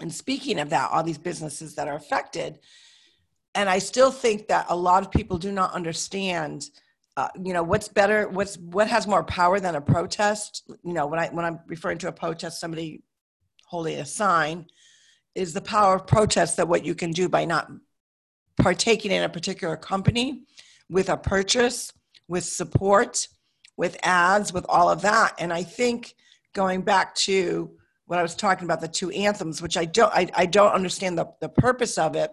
And 0.00 0.12
speaking 0.12 0.58
of 0.58 0.70
that, 0.70 0.90
all 0.90 1.02
these 1.02 1.18
businesses 1.18 1.74
that 1.74 1.88
are 1.88 1.96
affected, 1.96 2.58
and 3.54 3.68
I 3.68 3.78
still 3.78 4.10
think 4.10 4.48
that 4.48 4.66
a 4.68 4.76
lot 4.76 5.02
of 5.02 5.10
people 5.10 5.38
do 5.38 5.52
not 5.52 5.72
understand. 5.72 6.66
Uh, 7.16 7.28
you 7.42 7.52
know 7.52 7.62
what's 7.62 7.88
better 7.88 8.28
what's 8.28 8.56
what 8.58 8.88
has 8.88 9.06
more 9.06 9.24
power 9.24 9.58
than 9.58 9.74
a 9.74 9.80
protest 9.80 10.62
you 10.84 10.92
know 10.92 11.06
when 11.06 11.18
i 11.18 11.26
when 11.28 11.44
i'm 11.44 11.58
referring 11.66 11.98
to 11.98 12.06
a 12.06 12.12
protest 12.12 12.60
somebody 12.60 13.02
holding 13.66 13.98
a 13.98 14.06
sign 14.06 14.64
is 15.34 15.52
the 15.52 15.60
power 15.60 15.96
of 15.96 16.06
protest 16.06 16.56
that 16.56 16.68
what 16.68 16.84
you 16.84 16.94
can 16.94 17.10
do 17.10 17.28
by 17.28 17.44
not 17.44 17.68
partaking 18.60 19.10
in 19.10 19.24
a 19.24 19.28
particular 19.28 19.76
company 19.76 20.44
with 20.88 21.08
a 21.08 21.16
purchase 21.16 21.92
with 22.28 22.44
support 22.44 23.26
with 23.80 23.96
ads 24.02 24.52
with 24.52 24.66
all 24.68 24.90
of 24.90 25.00
that. 25.00 25.34
And 25.38 25.54
i 25.54 25.62
think 25.62 26.14
going 26.52 26.82
back 26.82 27.14
to 27.14 27.70
what 28.04 28.18
i 28.18 28.22
was 28.22 28.36
talking 28.36 28.66
about 28.66 28.82
the 28.82 28.88
two 28.88 29.10
anthems 29.10 29.62
which 29.62 29.78
i 29.78 29.86
don't 29.86 30.12
i, 30.12 30.28
I 30.34 30.44
don't 30.44 30.72
understand 30.72 31.16
the, 31.16 31.26
the 31.40 31.48
purpose 31.48 31.96
of 31.96 32.14
it. 32.14 32.30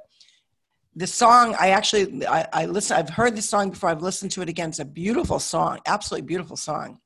The 0.97 1.07
song 1.07 1.55
i 1.57 1.69
actually 1.69 2.27
I, 2.27 2.45
I 2.51 2.65
listen 2.65 2.97
i've 2.97 3.09
heard 3.09 3.37
the 3.37 3.41
song 3.41 3.69
before. 3.69 3.89
I've 3.89 4.01
listened 4.01 4.31
to 4.31 4.41
it 4.41 4.49
again. 4.49 4.69
It's 4.69 4.79
a 4.79 4.85
beautiful 5.03 5.39
song 5.39 5.79
absolutely 5.85 6.27
beautiful 6.27 6.57
song. 6.57 6.99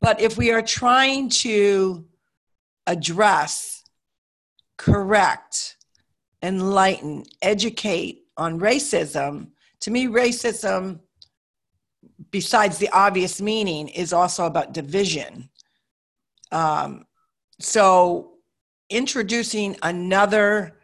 But 0.00 0.20
if 0.20 0.38
we 0.38 0.52
are 0.52 0.62
trying 0.62 1.28
to 1.46 2.04
address 2.86 3.82
correct 4.76 5.76
enlighten 6.40 7.24
educate 7.42 8.26
on 8.36 8.60
racism 8.60 9.48
to 9.80 9.90
me 9.90 10.06
racism 10.06 11.00
besides 12.40 12.76
the 12.76 12.90
obvious 12.90 13.40
meaning 13.40 13.88
is 13.88 14.12
also 14.12 14.44
about 14.44 14.74
division 14.74 15.48
um, 16.52 17.06
so 17.58 18.32
introducing 18.90 19.70
another 19.82 20.76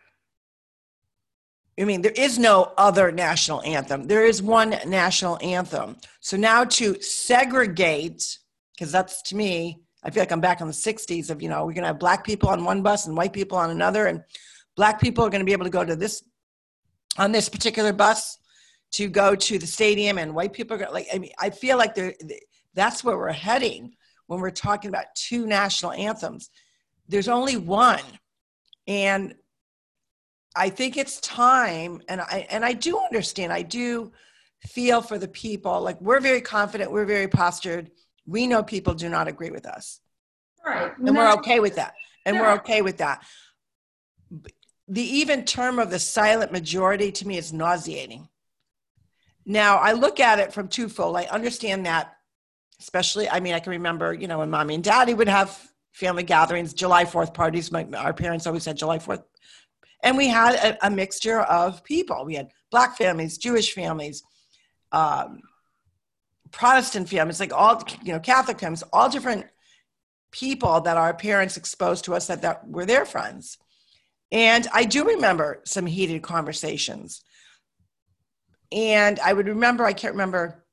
I 1.80 1.84
mean, 1.84 2.02
there 2.02 2.12
is 2.12 2.38
no 2.38 2.72
other 2.76 3.10
national 3.10 3.62
anthem. 3.62 4.06
There 4.06 4.26
is 4.26 4.42
one 4.42 4.70
national 4.86 5.38
anthem. 5.42 5.96
So 6.20 6.36
now 6.36 6.64
to 6.64 7.00
segregate, 7.00 8.38
because 8.72 8.92
that's 8.92 9.22
to 9.22 9.36
me, 9.36 9.80
I 10.04 10.10
feel 10.10 10.20
like 10.20 10.32
I'm 10.32 10.40
back 10.40 10.60
in 10.60 10.66
the 10.66 10.72
60s 10.74 11.30
of, 11.30 11.40
you 11.40 11.48
know, 11.48 11.60
we're 11.64 11.72
going 11.72 11.82
to 11.82 11.88
have 11.88 11.98
black 11.98 12.24
people 12.24 12.50
on 12.50 12.64
one 12.64 12.82
bus 12.82 13.06
and 13.06 13.16
white 13.16 13.32
people 13.32 13.56
on 13.56 13.70
another. 13.70 14.06
And 14.06 14.22
black 14.76 15.00
people 15.00 15.24
are 15.24 15.30
going 15.30 15.40
to 15.40 15.46
be 15.46 15.52
able 15.52 15.64
to 15.64 15.70
go 15.70 15.84
to 15.84 15.96
this, 15.96 16.22
on 17.16 17.32
this 17.32 17.48
particular 17.48 17.92
bus 17.92 18.38
to 18.92 19.08
go 19.08 19.34
to 19.34 19.58
the 19.58 19.66
stadium 19.66 20.18
and 20.18 20.34
white 20.34 20.52
people 20.52 20.76
are 20.76 20.78
going 20.78 20.92
like, 20.92 21.08
I 21.12 21.18
mean, 21.18 21.32
I 21.38 21.50
feel 21.50 21.78
like 21.78 21.94
they're, 21.94 22.14
that's 22.74 23.02
where 23.02 23.16
we're 23.16 23.32
heading 23.32 23.94
when 24.26 24.40
we're 24.40 24.50
talking 24.50 24.88
about 24.88 25.06
two 25.14 25.46
national 25.46 25.92
anthems. 25.92 26.50
There's 27.08 27.28
only 27.28 27.56
one. 27.56 28.00
And 28.86 29.34
I 30.54 30.68
think 30.68 30.96
it's 30.96 31.20
time, 31.20 32.02
and 32.08 32.20
I 32.20 32.46
and 32.50 32.64
I 32.64 32.72
do 32.74 32.98
understand. 32.98 33.52
I 33.52 33.62
do 33.62 34.12
feel 34.66 35.00
for 35.00 35.18
the 35.18 35.28
people. 35.28 35.80
Like 35.80 36.00
we're 36.00 36.20
very 36.20 36.40
confident, 36.40 36.92
we're 36.92 37.06
very 37.06 37.28
postured. 37.28 37.90
We 38.26 38.46
know 38.46 38.62
people 38.62 38.94
do 38.94 39.08
not 39.08 39.28
agree 39.28 39.50
with 39.50 39.66
us, 39.66 40.00
right? 40.64 40.92
And 40.98 41.16
we're 41.16 41.32
okay 41.34 41.60
with 41.60 41.76
that. 41.76 41.94
And 42.24 42.38
we're 42.38 42.52
okay 42.54 42.82
with 42.82 42.98
that. 42.98 43.24
The 44.88 45.02
even 45.02 45.44
term 45.44 45.78
of 45.78 45.90
the 45.90 45.98
silent 45.98 46.52
majority 46.52 47.10
to 47.12 47.26
me 47.26 47.38
is 47.38 47.52
nauseating. 47.52 48.28
Now 49.44 49.76
I 49.76 49.92
look 49.92 50.20
at 50.20 50.38
it 50.38 50.52
from 50.52 50.68
twofold. 50.68 51.16
I 51.16 51.24
understand 51.24 51.86
that, 51.86 52.16
especially. 52.80 53.28
I 53.28 53.40
mean, 53.40 53.54
I 53.54 53.60
can 53.60 53.70
remember, 53.70 54.14
you 54.14 54.28
know, 54.28 54.38
when 54.38 54.50
mommy 54.50 54.74
and 54.74 54.84
daddy 54.84 55.14
would 55.14 55.28
have 55.28 55.68
family 55.92 56.22
gatherings, 56.22 56.72
July 56.74 57.04
Fourth 57.04 57.34
parties. 57.34 57.72
My 57.72 57.86
our 57.96 58.12
parents 58.12 58.46
always 58.46 58.64
had 58.64 58.76
July 58.76 58.98
Fourth 58.98 59.22
and 60.02 60.16
we 60.16 60.28
had 60.28 60.54
a, 60.54 60.86
a 60.86 60.90
mixture 60.90 61.40
of 61.40 61.84
people. 61.84 62.24
We 62.24 62.34
had 62.34 62.50
black 62.70 62.96
families, 62.96 63.38
Jewish 63.38 63.72
families, 63.72 64.22
um, 64.90 65.40
Protestant 66.50 67.08
families, 67.08 67.40
like 67.40 67.52
all 67.52 67.82
you 68.02 68.12
know, 68.12 68.20
Catholic 68.20 68.58
families, 68.58 68.82
all 68.92 69.08
different 69.08 69.46
people 70.32 70.80
that 70.80 70.96
our 70.96 71.14
parents 71.14 71.56
exposed 71.56 72.04
to 72.06 72.14
us 72.14 72.26
that, 72.26 72.42
that 72.42 72.68
were 72.68 72.86
their 72.86 73.04
friends. 73.04 73.58
And 74.30 74.66
I 74.72 74.84
do 74.84 75.04
remember 75.04 75.60
some 75.64 75.86
heated 75.86 76.22
conversations. 76.22 77.22
And 78.72 79.20
I 79.20 79.32
would 79.32 79.46
remember, 79.46 79.84
I 79.84 79.92
can't 79.92 80.14
remember, 80.14 80.64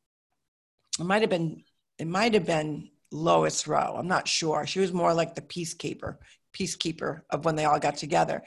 it 1.00 1.04
might 1.04 1.22
have 1.22 1.30
been, 1.30 1.64
it 1.98 2.08
might 2.08 2.34
have 2.34 2.46
been 2.46 2.90
Lois 3.12 3.68
Rowe. 3.68 3.96
I'm 3.98 4.08
not 4.08 4.28
sure. 4.28 4.66
She 4.66 4.80
was 4.80 4.94
more 4.94 5.14
like 5.14 5.36
the 5.36 5.42
peacekeeper, 5.42 6.18
peacekeeper 6.54 7.22
of 7.30 7.46
when 7.46 7.56
they 7.56 7.66
all 7.66 7.80
got 7.80 7.98
together 7.98 8.44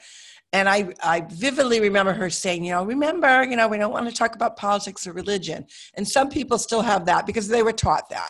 and 0.53 0.69
I, 0.69 0.93
I 1.03 1.21
vividly 1.21 1.79
remember 1.79 2.13
her 2.13 2.29
saying, 2.29 2.63
you 2.63 2.73
know, 2.73 2.85
remember, 2.85 3.43
you 3.43 3.55
know, 3.55 3.67
we 3.67 3.79
don't 3.79 3.91
want 3.91 4.07
to 4.07 4.15
talk 4.15 4.35
about 4.35 4.55
politics 4.55 5.07
or 5.07 5.11
religion. 5.11 5.65
And 5.95 6.07
some 6.07 6.29
people 6.29 6.59
still 6.59 6.83
have 6.83 7.07
that 7.07 7.25
because 7.25 7.47
they 7.47 7.63
were 7.63 7.73
taught 7.73 8.07
that. 8.11 8.29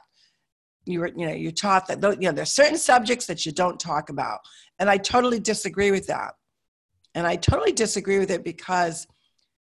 You 0.85 1.01
were, 1.01 1.07
you 1.09 1.27
know, 1.27 1.33
you're 1.33 1.51
taught 1.51 1.87
that, 1.87 2.01
you 2.01 2.29
know, 2.29 2.31
there's 2.31 2.51
certain 2.51 2.77
subjects 2.77 3.25
that 3.25 3.45
you 3.45 3.51
don't 3.51 3.77
talk 3.77 4.09
about. 4.09 4.39
And 4.79 4.89
I 4.89 4.97
totally 4.97 5.41
disagree 5.41 5.91
with 5.91 6.07
that. 6.07 6.35
And 7.13 7.27
I 7.27 7.35
totally 7.35 7.73
disagree 7.73 8.19
with 8.19 8.31
it 8.31 8.45
because 8.45 9.05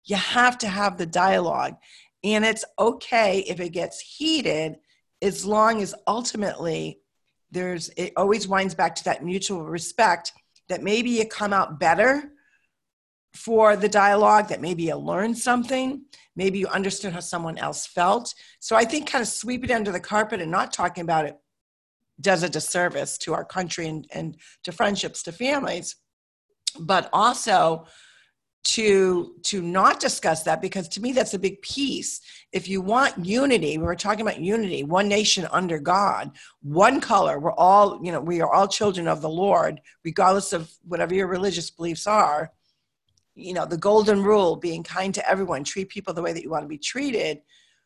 you 0.04 0.16
have 0.16 0.58
to 0.58 0.68
have 0.68 0.96
the 0.96 1.06
dialogue. 1.06 1.76
And 2.22 2.44
it's 2.44 2.64
okay 2.78 3.40
if 3.40 3.60
it 3.60 3.70
gets 3.70 4.00
heated 4.00 4.76
as 5.22 5.44
long 5.44 5.82
as 5.82 5.94
ultimately 6.06 7.00
there's, 7.50 7.90
it 7.96 8.12
always 8.16 8.46
winds 8.46 8.74
back 8.74 8.94
to 8.96 9.04
that 9.04 9.24
mutual 9.24 9.64
respect 9.64 10.32
that 10.68 10.82
maybe 10.82 11.10
you 11.10 11.26
come 11.26 11.52
out 11.52 11.80
better 11.80 12.30
for 13.34 13.76
the 13.76 13.88
dialogue 13.88 14.48
that 14.48 14.60
maybe 14.60 14.84
you 14.84 14.96
learned 14.96 15.38
something 15.38 16.02
maybe 16.34 16.58
you 16.58 16.66
understood 16.68 17.12
how 17.12 17.20
someone 17.20 17.58
else 17.58 17.86
felt 17.86 18.34
so 18.58 18.74
i 18.74 18.84
think 18.84 19.08
kind 19.08 19.22
of 19.22 19.28
sweep 19.28 19.62
it 19.62 19.70
under 19.70 19.92
the 19.92 20.00
carpet 20.00 20.40
and 20.40 20.50
not 20.50 20.72
talking 20.72 21.02
about 21.02 21.24
it 21.24 21.38
does 22.20 22.42
a 22.42 22.48
disservice 22.48 23.16
to 23.16 23.32
our 23.32 23.44
country 23.44 23.86
and, 23.86 24.06
and 24.12 24.36
to 24.64 24.72
friendships 24.72 25.22
to 25.22 25.32
families 25.32 25.96
but 26.80 27.08
also 27.12 27.86
to 28.62 29.34
to 29.42 29.62
not 29.62 30.00
discuss 30.00 30.42
that 30.42 30.60
because 30.60 30.86
to 30.88 31.00
me 31.00 31.12
that's 31.12 31.32
a 31.32 31.38
big 31.38 31.62
piece. 31.62 32.20
If 32.52 32.68
you 32.68 32.82
want 32.82 33.24
unity 33.24 33.78
we're 33.78 33.94
talking 33.94 34.20
about 34.20 34.40
unity 34.40 34.84
one 34.84 35.08
nation 35.08 35.48
under 35.50 35.78
god 35.78 36.32
one 36.62 37.00
color 37.00 37.38
we're 37.38 37.54
all 37.54 38.04
you 38.04 38.12
know 38.12 38.20
we 38.20 38.42
are 38.42 38.52
all 38.52 38.68
children 38.68 39.08
of 39.08 39.22
the 39.22 39.30
lord 39.30 39.80
regardless 40.04 40.52
of 40.52 40.70
whatever 40.86 41.14
your 41.14 41.26
religious 41.26 41.70
beliefs 41.70 42.06
are. 42.06 42.52
You 43.34 43.54
know 43.54 43.64
the 43.64 43.78
golden 43.78 44.22
rule 44.22 44.56
being 44.56 44.82
kind 44.82 45.14
to 45.14 45.28
everyone 45.28 45.64
treat 45.64 45.88
people 45.88 46.12
the 46.12 46.22
way 46.22 46.34
that 46.34 46.42
you 46.42 46.50
want 46.50 46.64
to 46.64 46.68
be 46.68 46.78
treated. 46.78 47.40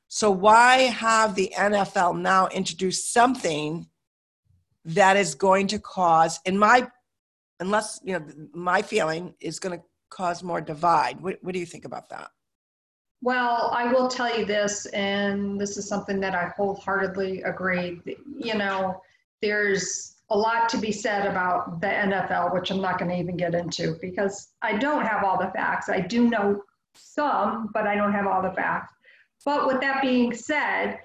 So 0.08 0.30
why 0.30 0.78
have 0.82 1.36
the 1.36 1.52
nfl 1.56 2.20
now 2.20 2.48
introduce 2.48 3.08
something 3.08 3.86
that 4.86 5.16
is 5.16 5.36
going 5.36 5.68
to 5.68 5.78
cause 5.78 6.40
in 6.44 6.58
my 6.58 6.88
unless 7.60 8.00
you 8.02 8.18
know 8.18 8.26
my 8.52 8.82
feeling 8.82 9.34
is 9.40 9.60
going 9.60 9.78
to 9.78 9.84
cause 10.14 10.42
more 10.42 10.61
divide 10.61 11.21
what, 11.21 11.38
what 11.42 11.52
do 11.52 11.59
you 11.59 11.66
think 11.66 11.85
about 11.85 12.09
that 12.09 12.30
well 13.23 13.71
i 13.75 13.92
will 13.92 14.09
tell 14.09 14.38
you 14.38 14.44
this 14.44 14.87
and 14.87 15.61
this 15.61 15.76
is 15.76 15.88
something 15.88 16.21
that 16.21 16.35
i 16.35 16.52
wholeheartedly 16.56 17.42
agree 17.42 18.00
you 18.37 18.54
know 18.54 19.00
there's 19.42 20.14
a 20.30 20.37
lot 20.37 20.68
to 20.71 20.78
be 20.78 20.90
said 20.90 21.26
about 21.26 21.80
the 21.80 21.87
NFL, 21.87 22.54
which 22.54 22.71
I'm 22.71 22.80
not 22.80 22.99
going 22.99 23.11
to 23.11 23.16
even 23.16 23.37
get 23.37 23.54
into 23.54 23.97
because 24.00 24.49
I 24.62 24.76
don't 24.78 25.04
have 25.04 25.23
all 25.23 25.38
the 25.38 25.50
facts. 25.50 25.88
I 25.88 26.00
do 26.00 26.28
know 26.28 26.62
some, 26.94 27.71
but 27.75 27.87
I 27.87 27.94
don't 27.94 28.12
have 28.12 28.26
all 28.26 28.42
the 28.42 28.52
facts. 28.52 28.92
But 29.44 29.66
with 29.66 29.80
that 29.80 30.00
being 30.00 30.33
said, 30.33 30.99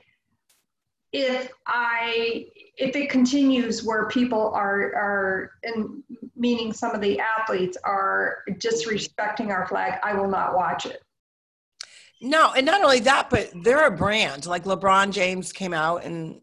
if 1.11 1.51
I 1.65 2.45
if 2.77 2.95
it 2.95 3.09
continues 3.09 3.83
where 3.83 4.07
people 4.07 4.51
are 4.53 4.93
are 4.95 5.51
and 5.63 6.03
meaning 6.35 6.71
some 6.71 6.91
of 6.91 7.01
the 7.01 7.19
athletes 7.19 7.77
are 7.83 8.43
disrespecting 8.51 9.49
our 9.49 9.67
flag, 9.67 9.99
I 10.03 10.13
will 10.13 10.29
not 10.29 10.55
watch 10.55 10.85
it. 10.85 11.01
No, 12.21 12.53
and 12.53 12.65
not 12.65 12.83
only 12.83 12.99
that, 13.01 13.29
but 13.29 13.49
they're 13.63 13.87
a 13.87 13.91
brand. 13.91 14.45
Like 14.45 14.65
LeBron 14.65 15.11
James 15.11 15.51
came 15.51 15.73
out 15.73 16.03
and 16.03 16.41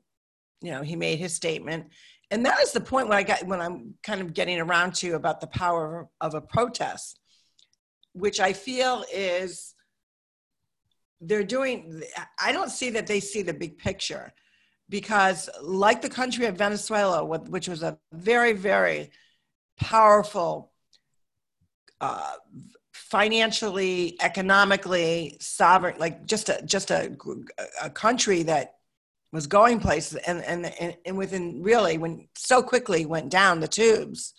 you 0.61 0.73
know 0.73 0.83
he 0.83 0.97
made 0.97 1.19
his 1.19 1.35
statement 1.35 1.87
and 2.31 2.45
that 2.45 2.61
is 2.61 2.73
the 2.73 2.81
point 2.81 3.09
when 3.09 3.19
I 3.19 3.23
got 3.23 3.47
when 3.47 3.61
I'm 3.61 3.95
kind 4.03 4.21
of 4.21 4.35
getting 4.35 4.59
around 4.61 4.95
to 4.97 5.13
about 5.13 5.41
the 5.41 5.47
power 5.47 6.09
of 6.21 6.35
a 6.35 6.41
protest, 6.41 7.21
which 8.13 8.41
I 8.41 8.53
feel 8.53 9.05
is 9.13 9.75
they're 11.21 11.45
doing. 11.45 12.03
I 12.41 12.53
don't 12.53 12.71
see 12.71 12.91
that 12.91 13.07
they 13.07 13.21
see 13.21 13.43
the 13.43 13.55
big 13.55 13.79
picture, 13.79 14.33
because 14.89 15.49
like 15.63 16.03
the 16.03 16.09
country 16.09 16.47
of 16.47 16.57
Venezuela, 16.57 17.25
which 17.25 17.69
was 17.69 17.83
a 17.83 17.99
very 18.13 18.53
very 18.53 19.11
powerful, 19.79 20.73
uh, 22.01 22.33
financially, 22.93 24.17
economically 24.21 25.37
sovereign, 25.41 25.97
like 25.99 26.27
just 26.27 26.49
a 26.49 26.63
just 26.65 26.91
a, 26.91 27.17
a 27.83 27.91
country 27.91 28.43
that 28.45 28.77
was 29.33 29.47
going 29.47 29.81
places 29.81 30.17
and, 30.27 30.43
and, 30.45 30.67
and, 30.81 30.97
and 31.05 31.19
within 31.19 31.63
really 31.63 31.99
when 31.99 32.29
so 32.37 32.63
quickly 32.63 33.05
went 33.05 33.29
down 33.29 33.61
the 33.61 33.69
tubes 33.69 34.33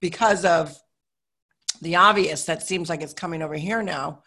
because 0.00 0.44
of 0.44 0.76
the 1.80 1.96
obvious 1.96 2.44
that 2.44 2.62
seems 2.62 2.88
like 2.88 3.02
it's 3.02 3.14
coming 3.14 3.42
over 3.42 3.54
here 3.54 3.82
now. 3.82 4.22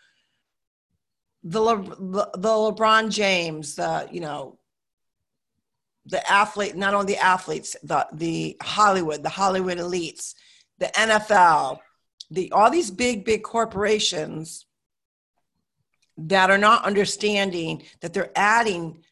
The, 1.44 1.62
Le, 1.62 1.78
the, 1.78 2.50
LeBron 2.50 3.12
James, 3.12 3.76
the, 3.76 4.10
you 4.12 4.20
know, 4.20 4.58
the 6.06 6.32
athlete, 6.32 6.76
not 6.76 6.94
only 6.94 7.14
the 7.14 7.24
athletes, 7.24 7.76
the, 7.84 8.08
the 8.14 8.58
Hollywood, 8.62 9.24
the 9.24 9.30
Hollywood 9.30 9.78
elites, 9.78 10.36
the 10.78 10.88
NFL, 10.88 11.80
the, 12.30 12.52
all 12.52 12.70
these 12.70 12.92
big, 12.92 13.26
big 13.26 13.44
corporations 13.44 14.66
that 16.18 16.50
are 16.50 16.58
not 16.58 16.86
understanding 16.86 17.84
that 18.02 18.14
they're 18.14 18.32
adding, 18.36 19.04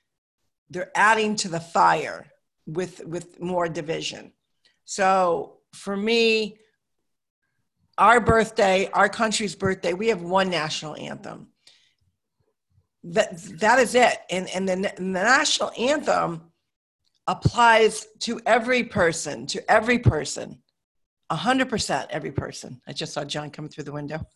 they're 0.69 0.91
adding 0.95 1.35
to 1.37 1.49
the 1.49 1.59
fire 1.59 2.27
with, 2.65 3.03
with 3.05 3.39
more 3.41 3.67
division. 3.67 4.31
So 4.85 5.57
for 5.73 5.97
me, 5.97 6.57
our 7.97 8.19
birthday, 8.19 8.89
our 8.93 9.09
country's 9.09 9.55
birthday, 9.55 9.93
we 9.93 10.07
have 10.07 10.21
one 10.21 10.49
national 10.49 10.95
anthem. 10.95 11.47
That 13.05 13.37
that 13.59 13.79
is 13.79 13.95
it. 13.95 14.17
And 14.29 14.47
and 14.49 14.67
the, 14.67 14.93
the 14.95 15.01
national 15.03 15.71
anthem 15.77 16.52
applies 17.27 18.07
to 18.19 18.39
every 18.45 18.83
person, 18.83 19.47
to 19.47 19.71
every 19.71 19.99
person. 19.99 20.61
A 21.29 21.35
hundred 21.35 21.69
percent 21.69 22.07
every 22.11 22.31
person. 22.31 22.81
I 22.87 22.93
just 22.93 23.13
saw 23.13 23.23
John 23.23 23.49
coming 23.49 23.69
through 23.69 23.85
the 23.85 23.91
window. 23.91 24.27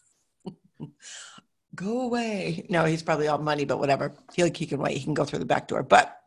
go 1.76 2.02
away. 2.02 2.66
No, 2.70 2.86
he's 2.86 3.04
probably 3.04 3.28
all 3.28 3.38
money, 3.38 3.66
but 3.66 3.80
whatever. 3.80 4.14
He, 4.34 4.44
like, 4.44 4.58
he 4.58 4.66
can 4.66 4.80
wait. 4.80 4.98
He 4.98 5.04
can 5.04 5.14
go 5.14 5.26
through 5.26 5.40
the 5.40 5.46
back 5.46 5.68
door. 5.68 5.84
But 5.84 6.18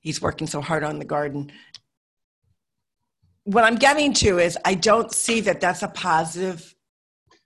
he's 0.00 0.22
working 0.22 0.46
so 0.46 0.60
hard 0.60 0.84
on 0.84 0.98
the 0.98 1.04
garden 1.04 1.52
what 3.44 3.64
I'm 3.64 3.76
getting 3.76 4.12
to 4.14 4.38
is 4.38 4.56
I 4.64 4.74
don't 4.74 5.12
see 5.12 5.40
that 5.40 5.60
that's 5.60 5.82
a 5.82 5.88
positive 5.88 6.74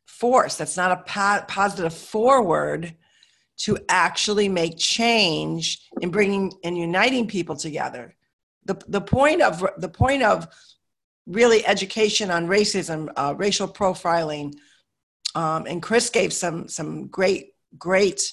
force. 0.04 0.56
That's 0.56 0.76
not 0.76 0.92
a 0.92 0.96
po- 0.96 1.44
positive 1.48 1.94
forward 1.94 2.94
to 3.58 3.78
actually 3.88 4.48
make 4.48 4.76
change 4.76 5.80
in 6.00 6.10
bringing 6.10 6.52
and 6.62 6.76
uniting 6.76 7.26
people 7.26 7.56
together. 7.56 8.14
The, 8.64 8.74
the 8.88 9.00
point 9.00 9.42
of 9.42 9.64
the 9.78 9.88
point 9.88 10.22
of 10.22 10.48
really 11.26 11.66
education 11.66 12.30
on 12.30 12.46
racism, 12.46 13.10
uh, 13.16 13.34
racial 13.36 13.68
profiling, 13.68 14.54
um, 15.34 15.66
and 15.66 15.82
Chris 15.82 16.10
gave 16.10 16.32
some 16.32 16.68
some 16.68 17.06
great 17.08 17.52
great 17.78 18.32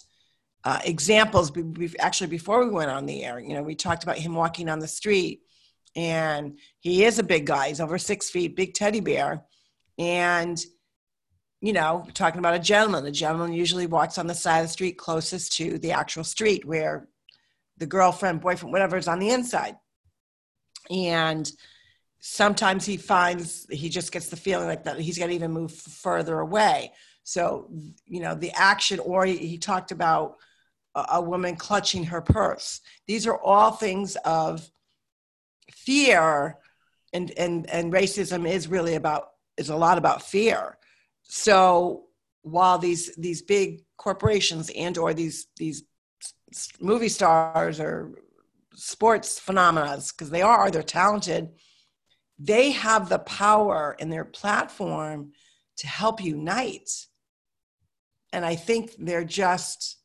uh, 0.64 0.80
examples. 0.84 1.52
We've 1.52 1.96
actually 2.00 2.28
before 2.28 2.64
we 2.64 2.72
went 2.72 2.92
on 2.92 3.06
the 3.06 3.24
air, 3.24 3.40
you 3.40 3.54
know, 3.54 3.64
we 3.64 3.76
talked 3.76 4.04
about 4.04 4.18
him 4.18 4.34
walking 4.34 4.70
on 4.70 4.80
the 4.80 4.88
street 4.88 5.42
and 5.96 6.58
he 6.80 7.04
is 7.04 7.20
a 7.20 7.24
big 7.24 7.46
guy. 7.46 7.70
He's 7.70 7.82
over 7.82 7.98
six 7.98 8.30
feet, 8.30 8.56
big 8.56 8.74
teddy 8.74 9.00
bear. 9.00 9.44
And, 9.98 10.64
you 11.64 11.72
know, 11.72 12.06
talking 12.14 12.40
about 12.40 12.56
a 12.56 12.60
gentleman. 12.60 13.06
A 13.06 13.12
gentleman 13.12 13.54
usually 13.54 13.88
walks 13.88 14.18
on 14.18 14.28
the 14.28 14.36
side 14.36 14.60
of 14.60 14.66
the 14.66 14.74
street 14.74 14.98
closest 14.98 15.54
to 15.54 15.80
the 15.80 15.94
actual 15.94 16.26
street 16.26 16.66
where 16.66 17.08
the 17.78 17.86
girlfriend, 17.86 18.42
boyfriend, 18.42 18.74
whatever 18.74 18.98
is 18.98 19.08
on 19.08 19.20
the 19.20 19.30
inside. 19.30 19.78
And 20.92 21.50
sometimes 22.20 22.86
he 22.86 22.98
finds 22.98 23.66
he 23.70 23.88
just 23.88 24.12
gets 24.12 24.28
the 24.28 24.36
feeling 24.36 24.68
like 24.68 24.84
that 24.84 25.00
he's 25.00 25.18
got 25.18 25.28
to 25.28 25.34
even 25.34 25.54
move 25.54 25.72
further 25.72 26.38
away. 26.42 26.92
So, 27.24 27.70
you 28.06 28.20
know, 28.20 28.36
the 28.36 28.52
action, 28.52 29.00
or 29.00 29.26
he, 29.26 29.38
he 29.38 29.58
talked 29.58 29.94
about 29.94 30.36
a, 30.96 31.06
a 31.14 31.22
woman 31.22 31.56
clutching 31.56 32.04
her 32.04 32.20
purse. 32.20 32.82
These 33.08 33.26
are 33.26 33.38
all 33.38 33.72
things 33.72 34.18
of 34.26 34.70
fear 35.72 36.58
and 37.14 37.32
and 37.38 37.70
and 37.70 37.94
racism 37.94 38.46
is 38.46 38.68
really 38.68 38.96
about 38.96 39.30
is 39.56 39.70
a 39.70 39.78
lot 39.78 39.98
about 39.98 40.24
fear 40.24 40.78
so 41.24 42.06
while 42.42 42.78
these 42.78 43.16
these 43.16 43.42
big 43.42 43.82
corporations 43.98 44.70
and 44.76 44.98
or 44.98 45.14
these 45.14 45.48
these 45.58 45.84
movie 46.80 47.10
stars 47.10 47.80
or 47.80 48.12
sports 48.76 49.40
phenomena 49.40 50.00
because 50.10 50.30
they 50.30 50.42
are 50.42 50.70
they're 50.70 50.84
talented 50.84 51.50
they 52.40 52.72
have 52.72 53.10
the 53.10 53.20
power 53.20 53.96
in 54.00 54.10
their 54.10 54.26
platform 54.26 55.32
to 55.78 55.88
help 55.88 56.24
unite 56.24 56.90
and 58.32 58.46
i 58.46 58.56
think 58.56 58.92
they're 59.00 59.24
just 59.24 59.98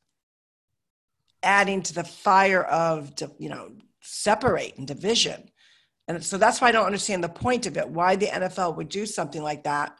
adding 1.42 1.82
to 1.82 1.94
the 1.94 2.04
fire 2.04 2.64
of 2.64 3.12
you 3.38 3.48
know 3.48 3.70
separate 4.00 4.76
and 4.76 4.86
division 4.86 5.50
and 6.08 6.24
so 6.24 6.38
that's 6.38 6.60
why 6.60 6.68
I 6.68 6.72
don't 6.72 6.86
understand 6.86 7.22
the 7.22 7.28
point 7.28 7.66
of 7.66 7.76
it, 7.76 7.88
why 7.88 8.16
the 8.16 8.26
NFL 8.26 8.76
would 8.76 8.88
do 8.88 9.04
something 9.04 9.42
like 9.42 9.64
that. 9.64 9.94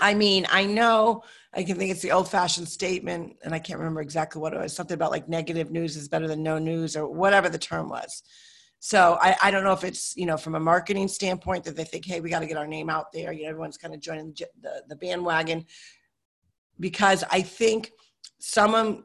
I 0.00 0.14
mean, 0.14 0.46
I 0.50 0.64
know 0.64 1.22
I 1.54 1.64
can 1.64 1.76
think 1.76 1.90
it's 1.90 2.02
the 2.02 2.12
old 2.12 2.28
fashioned 2.28 2.68
statement, 2.68 3.36
and 3.42 3.54
I 3.54 3.58
can't 3.58 3.78
remember 3.78 4.00
exactly 4.00 4.40
what 4.40 4.52
it 4.52 4.60
was 4.60 4.74
something 4.74 4.94
about 4.94 5.10
like 5.10 5.28
negative 5.28 5.70
news 5.70 5.96
is 5.96 6.08
better 6.08 6.28
than 6.28 6.42
no 6.42 6.58
news, 6.58 6.96
or 6.96 7.08
whatever 7.08 7.48
the 7.48 7.58
term 7.58 7.88
was. 7.88 8.22
So 8.78 9.18
I, 9.20 9.36
I 9.42 9.50
don't 9.50 9.64
know 9.64 9.72
if 9.72 9.84
it's, 9.84 10.16
you 10.16 10.26
know, 10.26 10.36
from 10.36 10.54
a 10.54 10.60
marketing 10.60 11.08
standpoint 11.08 11.64
that 11.64 11.76
they 11.76 11.84
think, 11.84 12.04
hey, 12.04 12.20
we 12.20 12.28
got 12.28 12.40
to 12.40 12.46
get 12.46 12.58
our 12.58 12.66
name 12.66 12.90
out 12.90 13.10
there. 13.12 13.32
You 13.32 13.44
know, 13.44 13.48
everyone's 13.48 13.78
kind 13.78 13.94
of 13.94 14.00
joining 14.00 14.36
the, 14.60 14.82
the 14.86 14.96
bandwagon 14.96 15.64
because 16.78 17.24
I 17.30 17.40
think 17.40 17.90
someone 18.38 19.04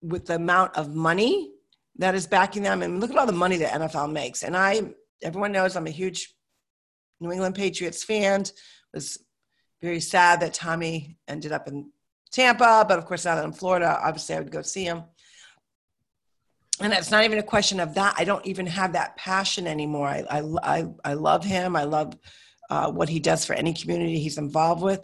with 0.00 0.26
the 0.26 0.36
amount 0.36 0.76
of 0.76 0.94
money 0.94 1.52
that 1.96 2.14
is 2.14 2.26
backing 2.26 2.62
them, 2.62 2.82
and 2.82 3.00
look 3.00 3.10
at 3.10 3.16
all 3.16 3.26
the 3.26 3.32
money 3.32 3.56
that 3.58 3.72
NFL 3.72 4.12
makes. 4.12 4.42
And 4.42 4.56
I 4.56 4.82
everyone 5.22 5.52
knows 5.52 5.76
I'm 5.76 5.86
a 5.86 5.90
huge 5.90 6.34
New 7.20 7.32
England 7.32 7.54
Patriots 7.54 8.04
fan. 8.04 8.44
Was 8.94 9.18
very 9.82 10.00
sad 10.00 10.40
that 10.40 10.54
Tommy 10.54 11.16
ended 11.28 11.52
up 11.52 11.68
in 11.68 11.90
Tampa, 12.30 12.84
but 12.88 12.98
of 12.98 13.06
course 13.06 13.24
now 13.24 13.34
that 13.34 13.44
I'm 13.44 13.50
in 13.50 13.56
Florida, 13.56 13.98
obviously 14.02 14.36
I 14.36 14.40
would 14.40 14.52
go 14.52 14.62
see 14.62 14.84
him. 14.84 15.02
And 16.80 16.92
it's 16.92 17.10
not 17.10 17.24
even 17.24 17.38
a 17.38 17.42
question 17.42 17.80
of 17.80 17.94
that. 17.94 18.14
I 18.16 18.24
don't 18.24 18.46
even 18.46 18.66
have 18.66 18.94
that 18.94 19.16
passion 19.16 19.66
anymore. 19.66 20.08
I, 20.08 20.24
I, 20.30 20.42
I, 20.62 20.86
I 21.04 21.12
love 21.14 21.44
him. 21.44 21.76
I 21.76 21.84
love 21.84 22.16
uh, 22.70 22.90
what 22.90 23.08
he 23.08 23.20
does 23.20 23.44
for 23.44 23.52
any 23.52 23.74
community 23.74 24.18
he's 24.18 24.38
involved 24.38 24.82
with 24.82 25.02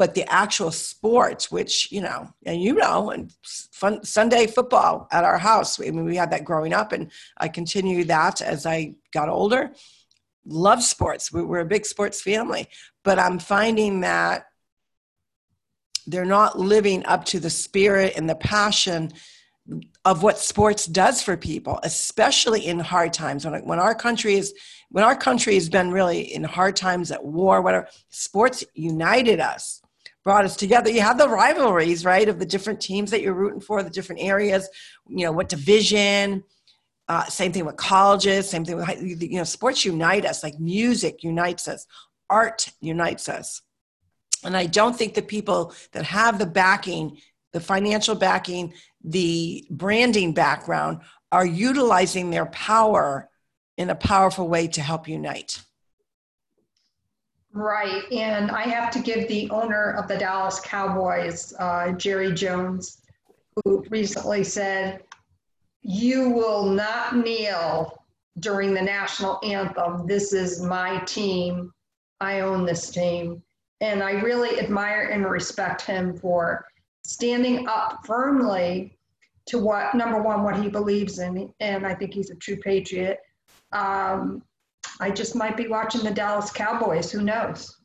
but 0.00 0.14
the 0.14 0.24
actual 0.32 0.70
sports, 0.70 1.52
which 1.52 1.92
you 1.92 2.00
know, 2.00 2.26
and 2.46 2.62
you 2.62 2.72
know, 2.72 3.10
and 3.10 3.34
fun 3.70 4.02
Sunday 4.02 4.46
football 4.46 5.06
at 5.12 5.24
our 5.24 5.36
house. 5.36 5.78
I 5.78 5.90
mean, 5.90 6.06
we 6.06 6.16
had 6.16 6.30
that 6.30 6.42
growing 6.42 6.72
up, 6.72 6.92
and 6.92 7.10
I 7.36 7.48
continued 7.48 8.08
that 8.08 8.40
as 8.40 8.64
I 8.64 8.94
got 9.12 9.28
older. 9.28 9.74
Love 10.46 10.82
sports. 10.82 11.32
We, 11.32 11.42
we're 11.42 11.60
a 11.60 11.66
big 11.66 11.86
sports 11.86 12.22
family, 12.22 12.68
but 13.04 13.18
I'm 13.18 13.38
finding 13.38 14.00
that 14.00 14.46
they're 16.06 16.24
not 16.24 16.58
living 16.58 17.04
up 17.06 17.24
to 17.26 17.40
the 17.40 17.50
spirit 17.50 18.14
and 18.16 18.28
the 18.28 18.34
passion 18.34 19.12
of 20.04 20.22
what 20.22 20.38
sports 20.38 20.86
does 20.86 21.22
for 21.22 21.36
people, 21.36 21.78
especially 21.82 22.66
in 22.66 22.78
hard 22.80 23.12
times. 23.12 23.44
When, 23.44 23.64
when 23.64 23.78
our 23.78 23.94
country 23.94 24.34
is 24.34 24.54
when 24.90 25.04
our 25.04 25.14
country 25.14 25.54
has 25.54 25.68
been 25.68 25.92
really 25.92 26.34
in 26.34 26.42
hard 26.42 26.74
times 26.74 27.12
at 27.12 27.24
war, 27.24 27.62
whatever, 27.62 27.86
sports 28.08 28.64
united 28.74 29.38
us 29.38 29.80
brought 30.22 30.44
us 30.44 30.56
together. 30.56 30.90
You 30.90 31.00
have 31.00 31.18
the 31.18 31.28
rivalries, 31.28 32.04
right, 32.04 32.28
of 32.28 32.38
the 32.38 32.46
different 32.46 32.80
teams 32.80 33.10
that 33.10 33.22
you're 33.22 33.34
rooting 33.34 33.60
for, 33.60 33.82
the 33.82 33.90
different 33.90 34.22
areas, 34.22 34.68
you 35.08 35.24
know, 35.24 35.32
what 35.32 35.48
division. 35.48 36.44
Uh, 37.10 37.24
same 37.24 37.50
thing 37.50 37.64
with 37.64 37.76
colleges. 37.76 38.48
Same 38.48 38.64
thing 38.64 38.76
with 38.76 39.20
you 39.20 39.38
know, 39.38 39.42
sports 39.42 39.84
unite 39.84 40.24
us. 40.24 40.44
Like 40.44 40.60
music 40.60 41.24
unites 41.24 41.66
us, 41.66 41.84
art 42.30 42.68
unites 42.80 43.28
us. 43.28 43.62
And 44.44 44.56
I 44.56 44.66
don't 44.66 44.94
think 44.94 45.14
the 45.14 45.22
people 45.22 45.74
that 45.90 46.04
have 46.04 46.38
the 46.38 46.46
backing, 46.46 47.18
the 47.52 47.58
financial 47.58 48.14
backing, 48.14 48.74
the 49.02 49.66
branding 49.70 50.32
background, 50.34 51.00
are 51.32 51.44
utilizing 51.44 52.30
their 52.30 52.46
power 52.46 53.28
in 53.76 53.90
a 53.90 53.96
powerful 53.96 54.46
way 54.46 54.68
to 54.68 54.80
help 54.80 55.08
unite. 55.08 55.64
Right. 57.52 58.04
And 58.12 58.52
I 58.52 58.62
have 58.62 58.88
to 58.92 59.00
give 59.00 59.26
the 59.26 59.50
owner 59.50 59.94
of 59.98 60.06
the 60.06 60.16
Dallas 60.16 60.60
Cowboys, 60.60 61.54
uh, 61.58 61.90
Jerry 61.90 62.32
Jones, 62.32 63.02
who 63.64 63.84
recently 63.90 64.44
said, 64.44 65.02
You 65.82 66.30
will 66.30 66.64
not 66.64 67.16
kneel 67.16 68.04
during 68.38 68.74
the 68.74 68.82
national 68.82 69.40
anthem. 69.42 70.06
This 70.06 70.32
is 70.32 70.62
my 70.62 70.98
team. 71.04 71.72
I 72.20 72.40
own 72.40 72.64
this 72.64 72.90
team. 72.90 73.42
And 73.80 74.02
I 74.02 74.12
really 74.12 74.60
admire 74.60 75.08
and 75.08 75.24
respect 75.28 75.82
him 75.82 76.16
for 76.16 76.66
standing 77.02 77.66
up 77.66 78.04
firmly 78.04 78.98
to 79.46 79.58
what, 79.58 79.94
number 79.94 80.20
one, 80.22 80.44
what 80.44 80.60
he 80.60 80.68
believes 80.68 81.18
in. 81.18 81.52
And 81.60 81.86
I 81.86 81.94
think 81.94 82.12
he's 82.12 82.30
a 82.30 82.36
true 82.36 82.56
patriot. 82.56 83.18
Um, 83.72 84.42
I 85.00 85.10
just 85.10 85.34
might 85.34 85.56
be 85.56 85.66
watching 85.66 86.02
the 86.02 86.10
Dallas 86.10 86.50
Cowboys. 86.50 87.10
Who 87.10 87.22
knows? 87.22 87.79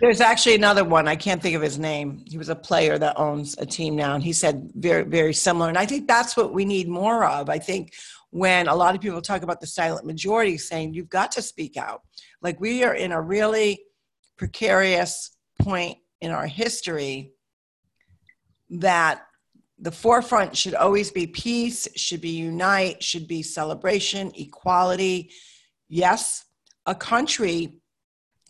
There's 0.00 0.20
actually 0.20 0.54
another 0.54 0.84
one. 0.84 1.08
I 1.08 1.16
can't 1.16 1.40
think 1.40 1.56
of 1.56 1.62
his 1.62 1.78
name. 1.78 2.24
He 2.26 2.38
was 2.38 2.48
a 2.48 2.54
player 2.54 2.98
that 2.98 3.18
owns 3.18 3.56
a 3.58 3.66
team 3.66 3.96
now, 3.96 4.14
and 4.14 4.22
he 4.22 4.32
said 4.32 4.70
very, 4.74 5.04
very 5.04 5.34
similar. 5.34 5.68
And 5.68 5.78
I 5.78 5.86
think 5.86 6.08
that's 6.08 6.36
what 6.36 6.52
we 6.52 6.64
need 6.64 6.88
more 6.88 7.24
of. 7.24 7.48
I 7.48 7.58
think 7.58 7.92
when 8.30 8.68
a 8.68 8.74
lot 8.74 8.94
of 8.94 9.00
people 9.00 9.20
talk 9.20 9.42
about 9.42 9.60
the 9.60 9.66
silent 9.66 10.06
majority 10.06 10.56
saying 10.58 10.94
you've 10.94 11.08
got 11.08 11.32
to 11.32 11.42
speak 11.42 11.76
out, 11.76 12.02
like 12.40 12.60
we 12.60 12.82
are 12.84 12.94
in 12.94 13.12
a 13.12 13.20
really 13.20 13.82
precarious 14.36 15.36
point 15.60 15.98
in 16.20 16.30
our 16.30 16.46
history 16.46 17.32
that 18.70 19.22
the 19.78 19.90
forefront 19.90 20.56
should 20.56 20.74
always 20.74 21.10
be 21.10 21.26
peace, 21.26 21.88
should 21.96 22.20
be 22.20 22.30
unite, 22.30 23.02
should 23.02 23.26
be 23.26 23.42
celebration, 23.42 24.32
equality. 24.36 25.30
Yes, 25.88 26.44
a 26.86 26.94
country 26.94 27.81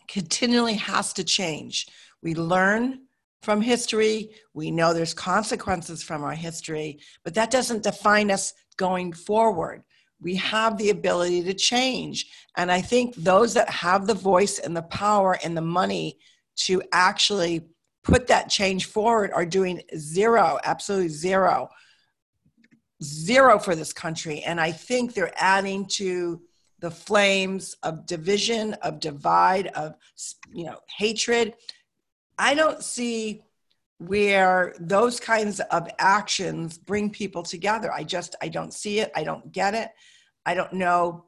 continually 0.07 0.75
has 0.75 1.13
to 1.13 1.23
change. 1.23 1.87
We 2.21 2.35
learn 2.35 3.01
from 3.41 3.59
history, 3.59 4.31
we 4.53 4.71
know 4.71 4.93
there's 4.93 5.13
consequences 5.13 6.01
from 6.01 6.23
our 6.23 6.33
history, 6.33 6.99
but 7.25 7.33
that 7.33 7.51
doesn't 7.51 7.83
define 7.83 8.31
us 8.31 8.53
going 8.77 9.11
forward. 9.11 9.83
We 10.21 10.35
have 10.35 10.77
the 10.77 10.89
ability 10.89 11.43
to 11.43 11.53
change. 11.53 12.27
And 12.55 12.71
I 12.71 12.79
think 12.79 13.15
those 13.15 13.53
that 13.55 13.69
have 13.69 14.07
the 14.07 14.13
voice 14.13 14.59
and 14.59 14.75
the 14.75 14.83
power 14.83 15.37
and 15.43 15.57
the 15.57 15.61
money 15.61 16.17
to 16.55 16.81
actually 16.93 17.67
put 18.03 18.27
that 18.27 18.49
change 18.49 18.85
forward 18.85 19.31
are 19.33 19.45
doing 19.45 19.81
zero, 19.97 20.57
absolutely 20.63 21.09
zero, 21.09 21.67
zero 23.03 23.59
for 23.59 23.75
this 23.75 23.91
country. 23.91 24.41
And 24.41 24.59
I 24.61 24.71
think 24.71 25.13
they're 25.13 25.33
adding 25.35 25.85
to 25.97 26.41
the 26.83 26.91
flames 26.91 27.77
of 27.81 28.05
division, 28.05 28.73
of 28.81 28.99
divide, 28.99 29.67
of 29.67 29.95
you 30.51 30.65
know 30.65 30.77
hatred. 30.97 31.53
I 32.37 32.55
don't 32.55 32.83
see 32.83 33.41
where 33.99 34.75
those 34.81 35.17
kinds 35.17 35.61
of 35.61 35.87
actions 35.97 36.77
bring 36.77 37.09
people 37.09 37.41
together. 37.41 37.89
I 37.89 38.03
just 38.03 38.35
I 38.41 38.49
don't 38.49 38.73
see 38.73 38.99
it. 38.99 39.13
I 39.15 39.23
don't 39.23 39.49
get 39.49 39.75
it. 39.75 39.91
I 40.45 40.55
don't 40.55 40.73
know. 40.73 41.23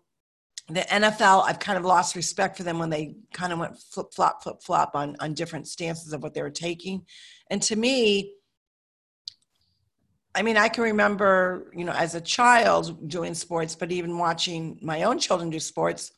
The 0.67 0.81
NFL, 0.81 1.45
I've 1.47 1.59
kind 1.59 1.77
of 1.77 1.85
lost 1.85 2.17
respect 2.17 2.57
for 2.57 2.63
them 2.63 2.77
when 2.77 2.89
they 2.89 3.15
kind 3.31 3.53
of 3.53 3.59
went 3.59 3.77
flip 3.77 4.07
flop, 4.13 4.43
flip 4.43 4.61
flop 4.61 4.91
on, 4.93 5.15
on 5.21 5.35
different 5.35 5.69
stances 5.69 6.11
of 6.11 6.21
what 6.21 6.33
they 6.33 6.41
were 6.41 6.49
taking. 6.49 7.05
And 7.49 7.61
to 7.61 7.77
me, 7.77 8.33
I 10.35 10.41
mean, 10.41 10.57
I 10.57 10.67
can 10.67 10.83
remember, 10.83 11.71
you 11.73 11.85
know, 11.85 11.93
as 11.93 12.13
a 12.13 12.21
child 12.21 13.07
doing 13.07 13.33
sports, 13.33 13.73
but 13.73 13.91
even 13.91 14.17
watching 14.17 14.77
my 14.81 15.03
own 15.03 15.17
children 15.17 15.49
do 15.49 15.59
sports, 15.59 16.11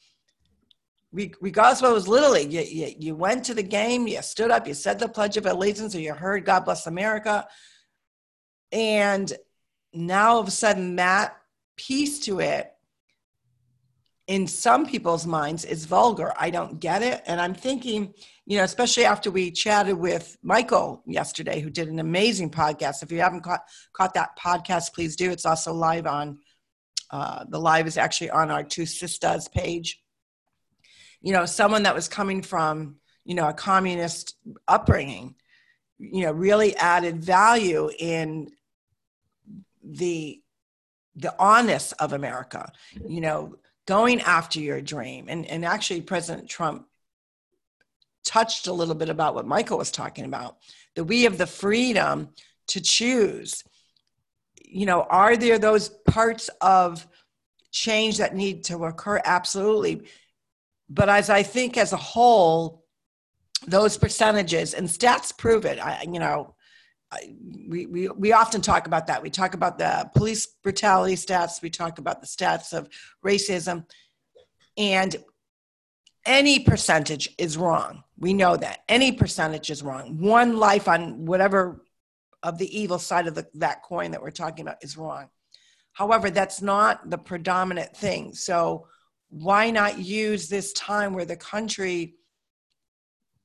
regardless 1.11 1.79
of 1.79 1.83
what 1.83 1.93
was 1.93 2.07
literally, 2.07 2.47
you, 2.47 2.61
you, 2.61 2.93
you 2.97 3.15
went 3.15 3.45
to 3.45 3.53
the 3.53 3.63
game, 3.63 4.07
you 4.07 4.21
stood 4.23 4.49
up, 4.49 4.67
you 4.67 4.73
said 4.73 4.97
the 4.97 5.07
Pledge 5.07 5.37
of 5.37 5.45
Allegiance, 5.45 5.93
or 5.95 5.99
you 5.99 6.13
heard 6.13 6.45
God 6.45 6.65
Bless 6.65 6.87
America. 6.87 7.47
And 8.71 9.31
now 9.93 10.31
all 10.31 10.39
of 10.39 10.47
a 10.47 10.51
sudden, 10.51 10.95
that 10.95 11.37
piece 11.77 12.19
to 12.21 12.39
it, 12.39 12.71
in 14.27 14.45
some 14.45 14.85
people's 14.85 15.25
minds, 15.25 15.63
is 15.63 15.85
vulgar. 15.85 16.33
I 16.37 16.49
don't 16.49 16.79
get 16.79 17.01
it. 17.01 17.23
And 17.25 17.39
I'm 17.39 17.53
thinking, 17.53 18.13
you 18.45 18.57
know, 18.57 18.63
especially 18.63 19.05
after 19.05 19.31
we 19.31 19.51
chatted 19.51 19.97
with 19.97 20.37
Michael 20.43 21.01
yesterday, 21.05 21.61
who 21.61 21.69
did 21.69 21.87
an 21.87 21.99
amazing 21.99 22.51
podcast. 22.51 23.03
If 23.03 23.11
you 23.11 23.21
haven't 23.21 23.41
caught, 23.41 23.61
caught 23.93 24.13
that 24.15 24.37
podcast, 24.37 24.93
please 24.93 25.15
do. 25.15 25.31
It's 25.31 25.45
also 25.45 25.73
live 25.73 26.05
on, 26.05 26.39
uh, 27.09 27.45
the 27.47 27.59
live 27.59 27.87
is 27.87 27.97
actually 27.97 28.29
on 28.29 28.51
our 28.51 28.63
Two 28.63 28.85
Sisters 28.85 29.47
page. 29.47 30.03
You 31.21 31.31
know, 31.31 31.45
someone 31.45 31.83
that 31.83 31.95
was 31.95 32.09
coming 32.09 32.41
from, 32.41 32.97
you 33.23 33.33
know, 33.33 33.47
a 33.47 33.53
communist 33.53 34.35
upbringing, 34.67 35.35
you 35.99 36.25
know, 36.25 36.33
really 36.33 36.75
added 36.75 37.23
value 37.23 37.89
in 37.97 38.49
the 39.83 40.41
the 41.15 41.33
honest 41.39 41.93
of 41.99 42.13
America, 42.13 42.71
you 43.07 43.21
know, 43.21 43.55
going 43.87 44.21
after 44.21 44.59
your 44.59 44.81
dream. 44.81 45.25
And 45.27 45.45
and 45.47 45.65
actually 45.65 46.01
President 46.01 46.47
Trump 46.47 46.85
touched 48.23 48.67
a 48.67 48.73
little 48.73 48.93
bit 48.93 49.09
about 49.09 49.33
what 49.33 49.47
Michael 49.47 49.77
was 49.77 49.89
talking 49.89 50.25
about 50.25 50.57
that 50.95 51.05
we 51.05 51.23
have 51.23 51.37
the 51.37 51.47
freedom 51.47 52.29
to 52.67 52.81
choose. 52.81 53.63
You 54.63 54.85
know, 54.85 55.03
are 55.03 55.37
there 55.37 55.57
those 55.57 55.89
parts 55.89 56.49
of 56.59 57.07
change 57.71 58.17
that 58.17 58.35
need 58.35 58.65
to 58.65 58.83
occur? 58.83 59.21
Absolutely. 59.23 60.07
But 60.89 61.07
as 61.07 61.29
I 61.29 61.43
think 61.43 61.77
as 61.77 61.93
a 61.93 61.97
whole, 61.97 62.83
those 63.65 63.97
percentages 63.97 64.73
and 64.73 64.87
stats 64.87 65.35
prove 65.35 65.65
it. 65.65 65.79
I, 65.79 66.03
you 66.03 66.19
know, 66.19 66.55
we, 67.67 67.85
we, 67.85 68.09
we 68.09 68.33
often 68.33 68.61
talk 68.61 68.87
about 68.87 69.07
that. 69.07 69.21
We 69.21 69.29
talk 69.29 69.53
about 69.53 69.77
the 69.77 70.09
police 70.15 70.45
brutality 70.45 71.15
stats. 71.15 71.61
We 71.61 71.69
talk 71.69 71.99
about 71.99 72.21
the 72.21 72.27
stats 72.27 72.73
of 72.73 72.89
racism. 73.25 73.85
And 74.77 75.15
any 76.25 76.59
percentage 76.59 77.33
is 77.37 77.57
wrong. 77.57 78.03
We 78.19 78.33
know 78.33 78.57
that 78.57 78.79
any 78.89 79.13
percentage 79.13 79.69
is 79.69 79.81
wrong. 79.81 80.19
One 80.19 80.57
life 80.57 80.87
on 80.87 81.25
whatever 81.25 81.81
of 82.43 82.57
the 82.57 82.77
evil 82.77 82.99
side 82.99 83.27
of 83.27 83.35
the, 83.35 83.47
that 83.55 83.83
coin 83.83 84.11
that 84.11 84.21
we're 84.21 84.31
talking 84.31 84.65
about 84.65 84.83
is 84.83 84.97
wrong. 84.97 85.29
However, 85.93 86.29
that's 86.29 86.61
not 86.61 87.09
the 87.09 87.17
predominant 87.17 87.95
thing. 87.95 88.33
So, 88.35 88.87
why 89.29 89.71
not 89.71 89.99
use 89.99 90.47
this 90.47 90.71
time 90.73 91.13
where 91.13 91.25
the 91.25 91.35
country 91.35 92.15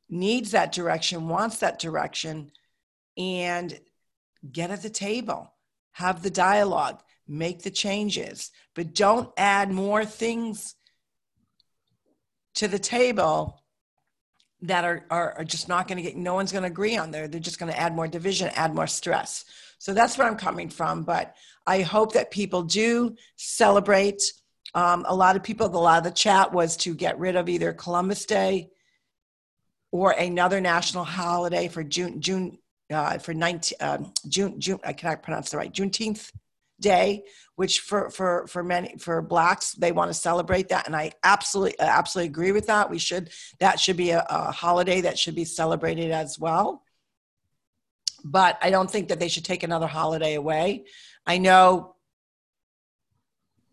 needs 0.09 0.53
that 0.53 0.70
direction, 0.70 1.29
wants 1.29 1.57
that 1.59 1.81
direction, 1.81 2.53
and 3.16 3.79
get 4.51 4.70
at 4.70 4.83
the 4.83 4.90
table, 4.90 5.53
have 5.92 6.22
the 6.22 6.31
dialogue, 6.31 7.01
make 7.29 7.62
the 7.62 7.70
changes, 7.70 8.51
but 8.75 8.94
don't 8.94 9.31
add 9.37 9.70
more 9.70 10.05
things 10.05 10.75
to 12.55 12.68
the 12.68 12.79
table 12.79 13.62
that 14.62 14.85
are, 14.85 15.05
are, 15.11 15.38
are 15.38 15.44
just 15.44 15.68
not 15.68 15.88
going 15.88 15.96
to 15.96 16.03
get, 16.03 16.16
no 16.16 16.35
one's 16.35 16.53
going 16.53 16.62
to 16.62 16.70
agree 16.70 16.96
on 16.96 17.11
there. 17.11 17.27
They're 17.27 17.40
just 17.40 17.59
going 17.59 17.72
to 17.72 17.79
add 17.79 17.94
more 17.94 18.07
division, 18.07 18.51
add 18.55 18.75
more 18.75 18.87
stress. 18.87 19.44
So 19.79 19.92
that's 19.92 20.16
where 20.16 20.27
I'm 20.27 20.37
coming 20.37 20.68
from. 20.68 21.03
But 21.03 21.35
I 21.66 21.83
hope 21.83 22.12
that 22.12 22.31
people 22.31 22.62
do 22.62 23.16
celebrate. 23.37 24.22
Um, 24.75 25.05
a 25.09 25.14
lot 25.14 25.35
of 25.37 25.42
people, 25.42 25.66
a 25.66 25.68
lot 25.68 25.98
of 25.98 26.05
the 26.05 26.11
chat 26.11 26.53
was 26.53 26.77
to 26.79 26.94
get 26.94 27.18
rid 27.18 27.35
of 27.35 27.48
either 27.48 27.72
Columbus 27.72 28.25
Day 28.25 28.70
or 29.90 30.12
another 30.12 30.61
national 30.61 31.05
holiday 31.05 31.68
for 31.68 31.83
June, 31.83 32.20
June, 32.20 32.59
for 33.18 33.35
19, 33.35 33.76
um, 33.81 34.12
June, 34.28 34.61
June, 34.61 34.81
I 34.85 34.92
cannot 34.92 35.22
pronounce 35.22 35.50
the 35.50 35.57
right, 35.57 35.72
Juneteenth 35.72 36.31
day 36.81 37.24
which 37.57 37.81
for 37.81 38.11
for 38.11 38.46
for 38.46 38.62
many 38.62 38.96
for 38.98 39.22
blacks 39.22 39.72
they 39.72 39.92
want 39.92 40.11
to 40.11 40.14
celebrate 40.14 40.68
that 40.68 40.87
and 40.87 40.96
i 40.96 41.12
absolutely 41.22 41.78
absolutely 41.78 42.28
agree 42.28 42.52
with 42.52 42.66
that. 42.66 42.90
We 42.90 42.98
should 42.98 43.31
that 43.61 43.81
should 43.81 43.96
be 43.96 44.11
a, 44.11 44.24
a 44.28 44.50
holiday 44.50 45.02
that 45.02 45.18
should 45.18 45.35
be 45.35 45.44
celebrated 45.44 46.11
as 46.11 46.38
well. 46.38 46.83
But 48.24 48.59
i 48.61 48.70
don't 48.70 48.90
think 48.90 49.09
that 49.09 49.20
they 49.20 49.28
should 49.28 49.44
take 49.44 49.62
another 49.62 49.87
holiday 49.87 50.35
away. 50.35 50.85
I 51.26 51.38
know 51.38 51.94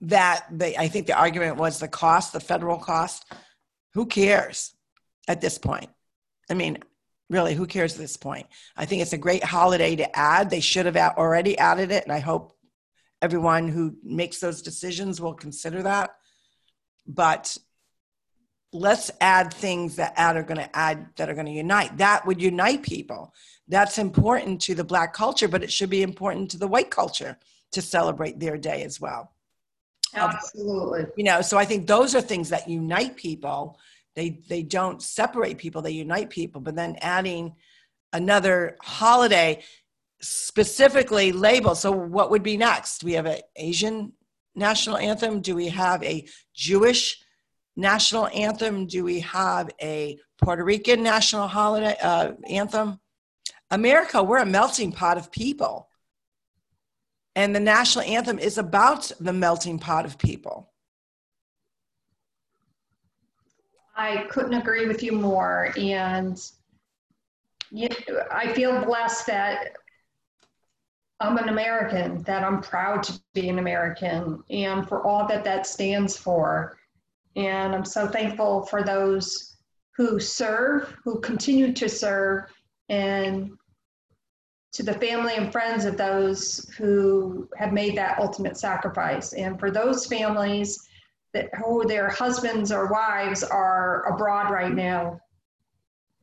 that 0.02 0.46
they 0.52 0.78
i 0.78 0.88
think 0.88 1.08
the 1.08 1.18
argument 1.18 1.58
was 1.58 1.80
the 1.80 1.88
cost 1.88 2.32
the 2.32 2.40
federal 2.40 2.78
cost 2.78 3.26
who 3.94 4.06
cares 4.06 4.74
at 5.28 5.42
this 5.42 5.58
point? 5.58 5.90
I 6.50 6.54
mean 6.54 6.80
really 7.30 7.54
who 7.54 7.66
cares 7.66 7.94
at 7.94 8.00
this 8.00 8.18
point 8.18 8.48
i 8.76 8.86
think 8.86 9.02
it's 9.02 9.14
a 9.14 9.18
great 9.18 9.44
holiday 9.44 9.96
to 9.96 10.18
add 10.18 10.50
they 10.50 10.60
should 10.60 10.86
have 10.86 10.96
already 10.96 11.58
added 11.58 11.92
it 11.92 12.04
and 12.04 12.12
i 12.12 12.20
hope 12.20 12.56
everyone 13.22 13.68
who 13.68 13.96
makes 14.04 14.40
those 14.40 14.62
decisions 14.62 15.20
will 15.20 15.34
consider 15.34 15.84
that. 15.84 16.12
But 17.08 17.58
let's 18.72 19.12
add 19.20 19.54
things 19.54 19.96
that 19.96 20.14
add 20.16 20.38
are 20.38 20.44
going 20.44 20.60
to 20.60 20.76
add 20.76 21.08
that 21.18 21.30
are 21.30 21.34
going 21.34 21.48
to 21.48 21.52
unite. 21.52 21.98
That 21.98 22.26
would 22.26 22.42
unite 22.42 22.84
people. 22.84 23.34
That's 23.68 23.98
important 23.98 24.62
to 24.62 24.76
the 24.76 24.84
black 24.84 25.14
culture, 25.14 25.48
but 25.48 25.64
it 25.64 25.72
should 25.72 25.90
be 25.90 26.04
important 26.04 26.52
to 26.52 26.58
the 26.58 26.68
white 26.68 26.92
culture 26.92 27.38
to 27.72 27.82
celebrate 27.82 28.40
their 28.40 28.58
day 28.58 28.84
as 28.84 29.02
well. 29.02 29.32
Absolutely. 30.16 31.06
You 31.18 31.24
know, 31.24 31.42
so 31.42 31.58
I 31.58 31.66
think 31.66 31.86
those 31.86 32.16
are 32.16 32.22
things 32.22 32.50
that 32.50 32.68
unite 32.68 33.16
people. 33.16 33.78
They 34.20 34.42
they 34.50 34.64
don't 34.64 35.02
separate 35.02 35.58
people, 35.58 35.82
they 35.82 35.92
unite 35.92 36.30
people, 36.30 36.60
but 36.60 36.76
then 36.76 36.98
adding 37.00 37.56
another 38.12 38.76
holiday 38.82 39.64
specifically 40.20 41.32
labeled. 41.32 41.78
So, 41.78 41.90
what 41.94 42.30
would 42.32 42.44
be 42.44 42.58
next? 42.58 43.02
We 43.02 43.14
have 43.14 43.26
an 43.26 43.40
Asian 43.56 44.12
national 44.56 44.98
anthem. 44.98 45.40
Do 45.40 45.56
we 45.56 45.70
have 45.70 46.04
a 46.04 46.28
Jewish 46.54 47.22
national 47.78 48.28
anthem? 48.28 48.88
Do 48.88 49.06
we 49.06 49.22
have 49.22 49.70
a 49.82 50.18
Puerto 50.38 50.66
Rican 50.66 51.02
national 51.02 51.48
holiday 51.48 51.96
uh, 52.02 52.34
anthem? 52.50 53.00
America, 53.72 54.22
we're 54.22 54.40
a 54.40 54.46
melting 54.46 54.92
pot 54.92 55.18
of 55.18 55.32
people. 55.32 55.88
And 57.38 57.56
the 57.56 57.62
national 57.62 58.04
anthem 58.04 58.38
is 58.38 58.58
about 58.58 59.14
the 59.22 59.32
melting 59.32 59.80
pot 59.80 60.06
of 60.06 60.18
people. 60.18 60.69
I 64.00 64.26
couldn't 64.30 64.54
agree 64.54 64.88
with 64.88 65.04
you 65.04 65.12
more. 65.12 65.74
And 65.78 66.42
I 68.32 68.54
feel 68.54 68.86
blessed 68.86 69.28
that 69.28 69.74
I'm 71.20 71.38
an 71.38 71.50
American, 71.50 72.24
that 72.24 72.46
I'm 72.46 72.62
proud 72.62 73.04
to 73.04 73.20
be 73.34 73.50
an 73.50 73.60
American, 73.60 74.42
and 74.50 74.88
for 74.88 75.06
all 75.06 75.28
that 75.28 75.44
that 75.44 75.68
stands 75.68 76.16
for. 76.16 76.78
And 77.36 77.76
I'm 77.76 77.84
so 77.84 78.08
thankful 78.08 78.64
for 78.68 78.84
those 78.84 79.58
who 79.98 80.18
serve, 80.18 80.96
who 81.04 81.20
continue 81.20 81.74
to 81.74 81.90
serve, 81.90 82.46
and 82.88 83.52
to 84.72 84.82
the 84.82 84.94
family 84.94 85.36
and 85.36 85.52
friends 85.52 85.84
of 85.84 85.98
those 85.98 86.70
who 86.78 87.50
have 87.58 87.74
made 87.74 87.98
that 87.98 88.20
ultimate 88.20 88.56
sacrifice. 88.56 89.34
And 89.34 89.60
for 89.60 89.72
those 89.72 90.06
families 90.06 90.89
that 91.34 91.54
who 91.56 91.86
their 91.86 92.10
husbands 92.10 92.72
or 92.72 92.92
wives 92.92 93.44
are 93.44 94.04
abroad 94.12 94.52
right 94.52 94.74
now 94.74 95.20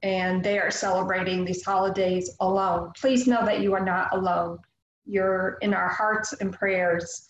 and 0.02 0.42
they 0.42 0.58
are 0.58 0.70
celebrating 0.70 1.44
these 1.44 1.64
holidays 1.64 2.36
alone, 2.40 2.92
please 2.98 3.26
know 3.26 3.44
that 3.44 3.60
you 3.60 3.72
are 3.72 3.84
not 3.84 4.12
alone. 4.12 4.58
You're 5.04 5.58
in 5.62 5.72
our 5.72 5.88
hearts 5.88 6.32
and 6.34 6.52
prayers. 6.52 7.28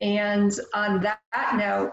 And 0.00 0.52
on 0.74 1.00
that, 1.02 1.18
note, 1.56 1.92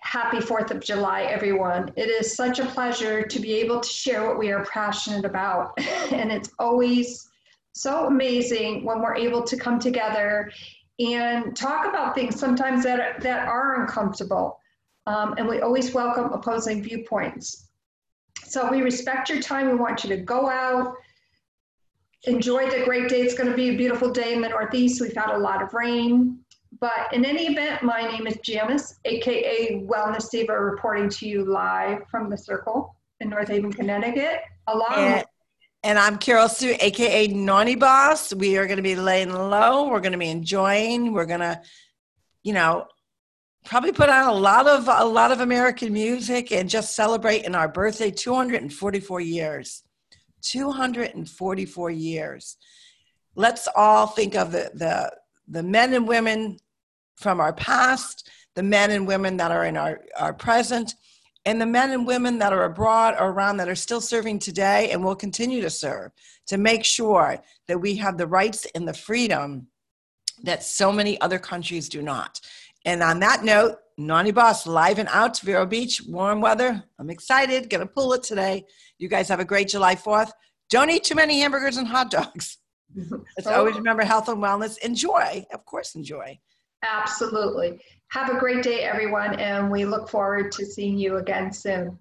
happy 0.00 0.38
4th 0.38 0.70
of 0.70 0.80
July, 0.80 1.22
everyone. 1.22 1.92
It 1.96 2.08
is 2.08 2.34
such 2.34 2.58
a 2.60 2.66
pleasure 2.66 3.22
to 3.22 3.40
be 3.40 3.54
able 3.54 3.80
to 3.80 3.88
share 3.88 4.26
what 4.26 4.38
we 4.38 4.50
are 4.50 4.64
passionate 4.64 5.24
about. 5.24 5.78
and 6.12 6.32
it's 6.32 6.50
always 6.58 7.28
so 7.72 8.06
amazing 8.06 8.84
when 8.84 9.00
we're 9.00 9.16
able 9.16 9.42
to 9.42 9.56
come 9.56 9.78
together 9.78 10.50
and 10.98 11.56
talk 11.56 11.86
about 11.86 12.14
things 12.14 12.38
sometimes 12.38 12.84
that, 12.84 13.20
that 13.20 13.48
are 13.48 13.82
uncomfortable. 13.82 14.60
Um, 15.06 15.34
and 15.38 15.48
we 15.48 15.60
always 15.60 15.94
welcome 15.94 16.32
opposing 16.32 16.82
viewpoints. 16.82 17.68
So 18.44 18.70
we 18.70 18.82
respect 18.82 19.30
your 19.30 19.40
time. 19.40 19.68
We 19.68 19.74
want 19.74 20.04
you 20.04 20.10
to 20.10 20.16
go 20.16 20.48
out, 20.48 20.94
enjoy 22.24 22.68
the 22.70 22.84
great 22.84 23.08
day. 23.08 23.20
It's 23.20 23.34
going 23.34 23.50
to 23.50 23.56
be 23.56 23.70
a 23.70 23.76
beautiful 23.76 24.10
day 24.10 24.34
in 24.34 24.40
the 24.40 24.48
Northeast. 24.48 25.00
We've 25.00 25.14
had 25.14 25.34
a 25.34 25.38
lot 25.38 25.62
of 25.62 25.72
rain. 25.72 26.40
But 26.80 27.12
in 27.12 27.24
any 27.24 27.46
event, 27.46 27.82
my 27.82 28.02
name 28.02 28.26
is 28.26 28.36
Janice, 28.42 29.00
aka 29.04 29.86
Wellness 29.86 30.30
Diva, 30.30 30.58
reporting 30.58 31.08
to 31.10 31.26
you 31.26 31.44
live 31.44 32.02
from 32.10 32.28
the 32.28 32.36
Circle 32.36 32.94
in 33.20 33.30
North 33.30 33.48
Haven, 33.48 33.72
Connecticut. 33.72 34.40
Along 34.66 35.22
and 35.82 35.98
I'm 35.98 36.18
Carol 36.18 36.48
Sue, 36.48 36.76
aka 36.80 37.28
Naughty 37.28 37.76
Boss. 37.76 38.34
We 38.34 38.58
are 38.58 38.66
going 38.66 38.78
to 38.78 38.82
be 38.82 38.96
laying 38.96 39.32
low. 39.32 39.88
We're 39.88 40.00
going 40.00 40.12
to 40.12 40.18
be 40.18 40.30
enjoying. 40.30 41.12
We're 41.12 41.26
going 41.26 41.40
to, 41.40 41.60
you 42.42 42.52
know, 42.52 42.86
probably 43.64 43.92
put 43.92 44.08
on 44.08 44.28
a 44.28 44.32
lot 44.32 44.66
of 44.66 44.88
a 44.88 45.04
lot 45.04 45.30
of 45.30 45.40
American 45.40 45.92
music 45.92 46.50
and 46.52 46.68
just 46.68 46.96
celebrate 46.96 47.44
in 47.44 47.54
our 47.54 47.68
birthday 47.68 48.10
244 48.10 49.20
years. 49.20 49.84
244 50.42 51.90
years. 51.90 52.56
Let's 53.34 53.68
all 53.76 54.06
think 54.06 54.34
of 54.34 54.52
the 54.52 54.70
the 54.74 55.12
the 55.46 55.62
men 55.62 55.94
and 55.94 56.08
women 56.08 56.58
from 57.16 57.40
our 57.40 57.52
past, 57.52 58.28
the 58.54 58.62
men 58.62 58.90
and 58.90 59.06
women 59.06 59.36
that 59.38 59.50
are 59.50 59.64
in 59.64 59.76
our, 59.76 60.00
our 60.16 60.32
present, 60.32 60.94
and 61.48 61.58
the 61.58 61.66
men 61.66 61.92
and 61.92 62.06
women 62.06 62.38
that 62.38 62.52
are 62.52 62.64
abroad 62.64 63.14
or 63.18 63.30
around 63.30 63.56
that 63.56 63.70
are 63.70 63.74
still 63.74 64.02
serving 64.02 64.38
today 64.38 64.90
and 64.90 65.02
will 65.02 65.16
continue 65.16 65.62
to 65.62 65.70
serve 65.70 66.12
to 66.46 66.58
make 66.58 66.84
sure 66.84 67.38
that 67.66 67.80
we 67.80 67.96
have 67.96 68.18
the 68.18 68.26
rights 68.26 68.66
and 68.74 68.86
the 68.86 68.92
freedom 68.92 69.66
that 70.42 70.62
so 70.62 70.92
many 70.92 71.18
other 71.22 71.38
countries 71.38 71.88
do 71.88 72.02
not. 72.02 72.38
And 72.84 73.02
on 73.02 73.18
that 73.20 73.44
note, 73.44 73.76
Naughty 73.96 74.30
Boss 74.30 74.66
live 74.66 74.98
and 74.98 75.08
out 75.10 75.32
to 75.34 75.46
Vero 75.46 75.64
Beach, 75.64 76.02
warm 76.06 76.42
weather. 76.42 76.84
I'm 76.98 77.08
excited, 77.08 77.70
gonna 77.70 77.86
pull 77.86 78.12
it 78.12 78.22
today. 78.22 78.66
You 78.98 79.08
guys 79.08 79.26
have 79.30 79.40
a 79.40 79.44
great 79.44 79.68
July 79.68 79.94
4th. 79.94 80.30
Don't 80.68 80.90
eat 80.90 81.04
too 81.04 81.14
many 81.14 81.40
hamburgers 81.40 81.78
and 81.78 81.88
hot 81.88 82.10
dogs. 82.10 82.58
Let's 82.94 83.46
oh. 83.46 83.54
always 83.54 83.76
remember 83.76 84.04
health 84.04 84.28
and 84.28 84.42
wellness. 84.42 84.76
Enjoy, 84.80 85.46
of 85.54 85.64
course, 85.64 85.94
enjoy. 85.94 86.38
Absolutely. 86.84 87.80
Have 88.10 88.30
a 88.30 88.38
great 88.38 88.62
day, 88.62 88.80
everyone, 88.84 89.34
and 89.34 89.70
we 89.70 89.84
look 89.84 90.08
forward 90.08 90.50
to 90.52 90.64
seeing 90.64 90.96
you 90.96 91.18
again 91.18 91.52
soon. 91.52 91.98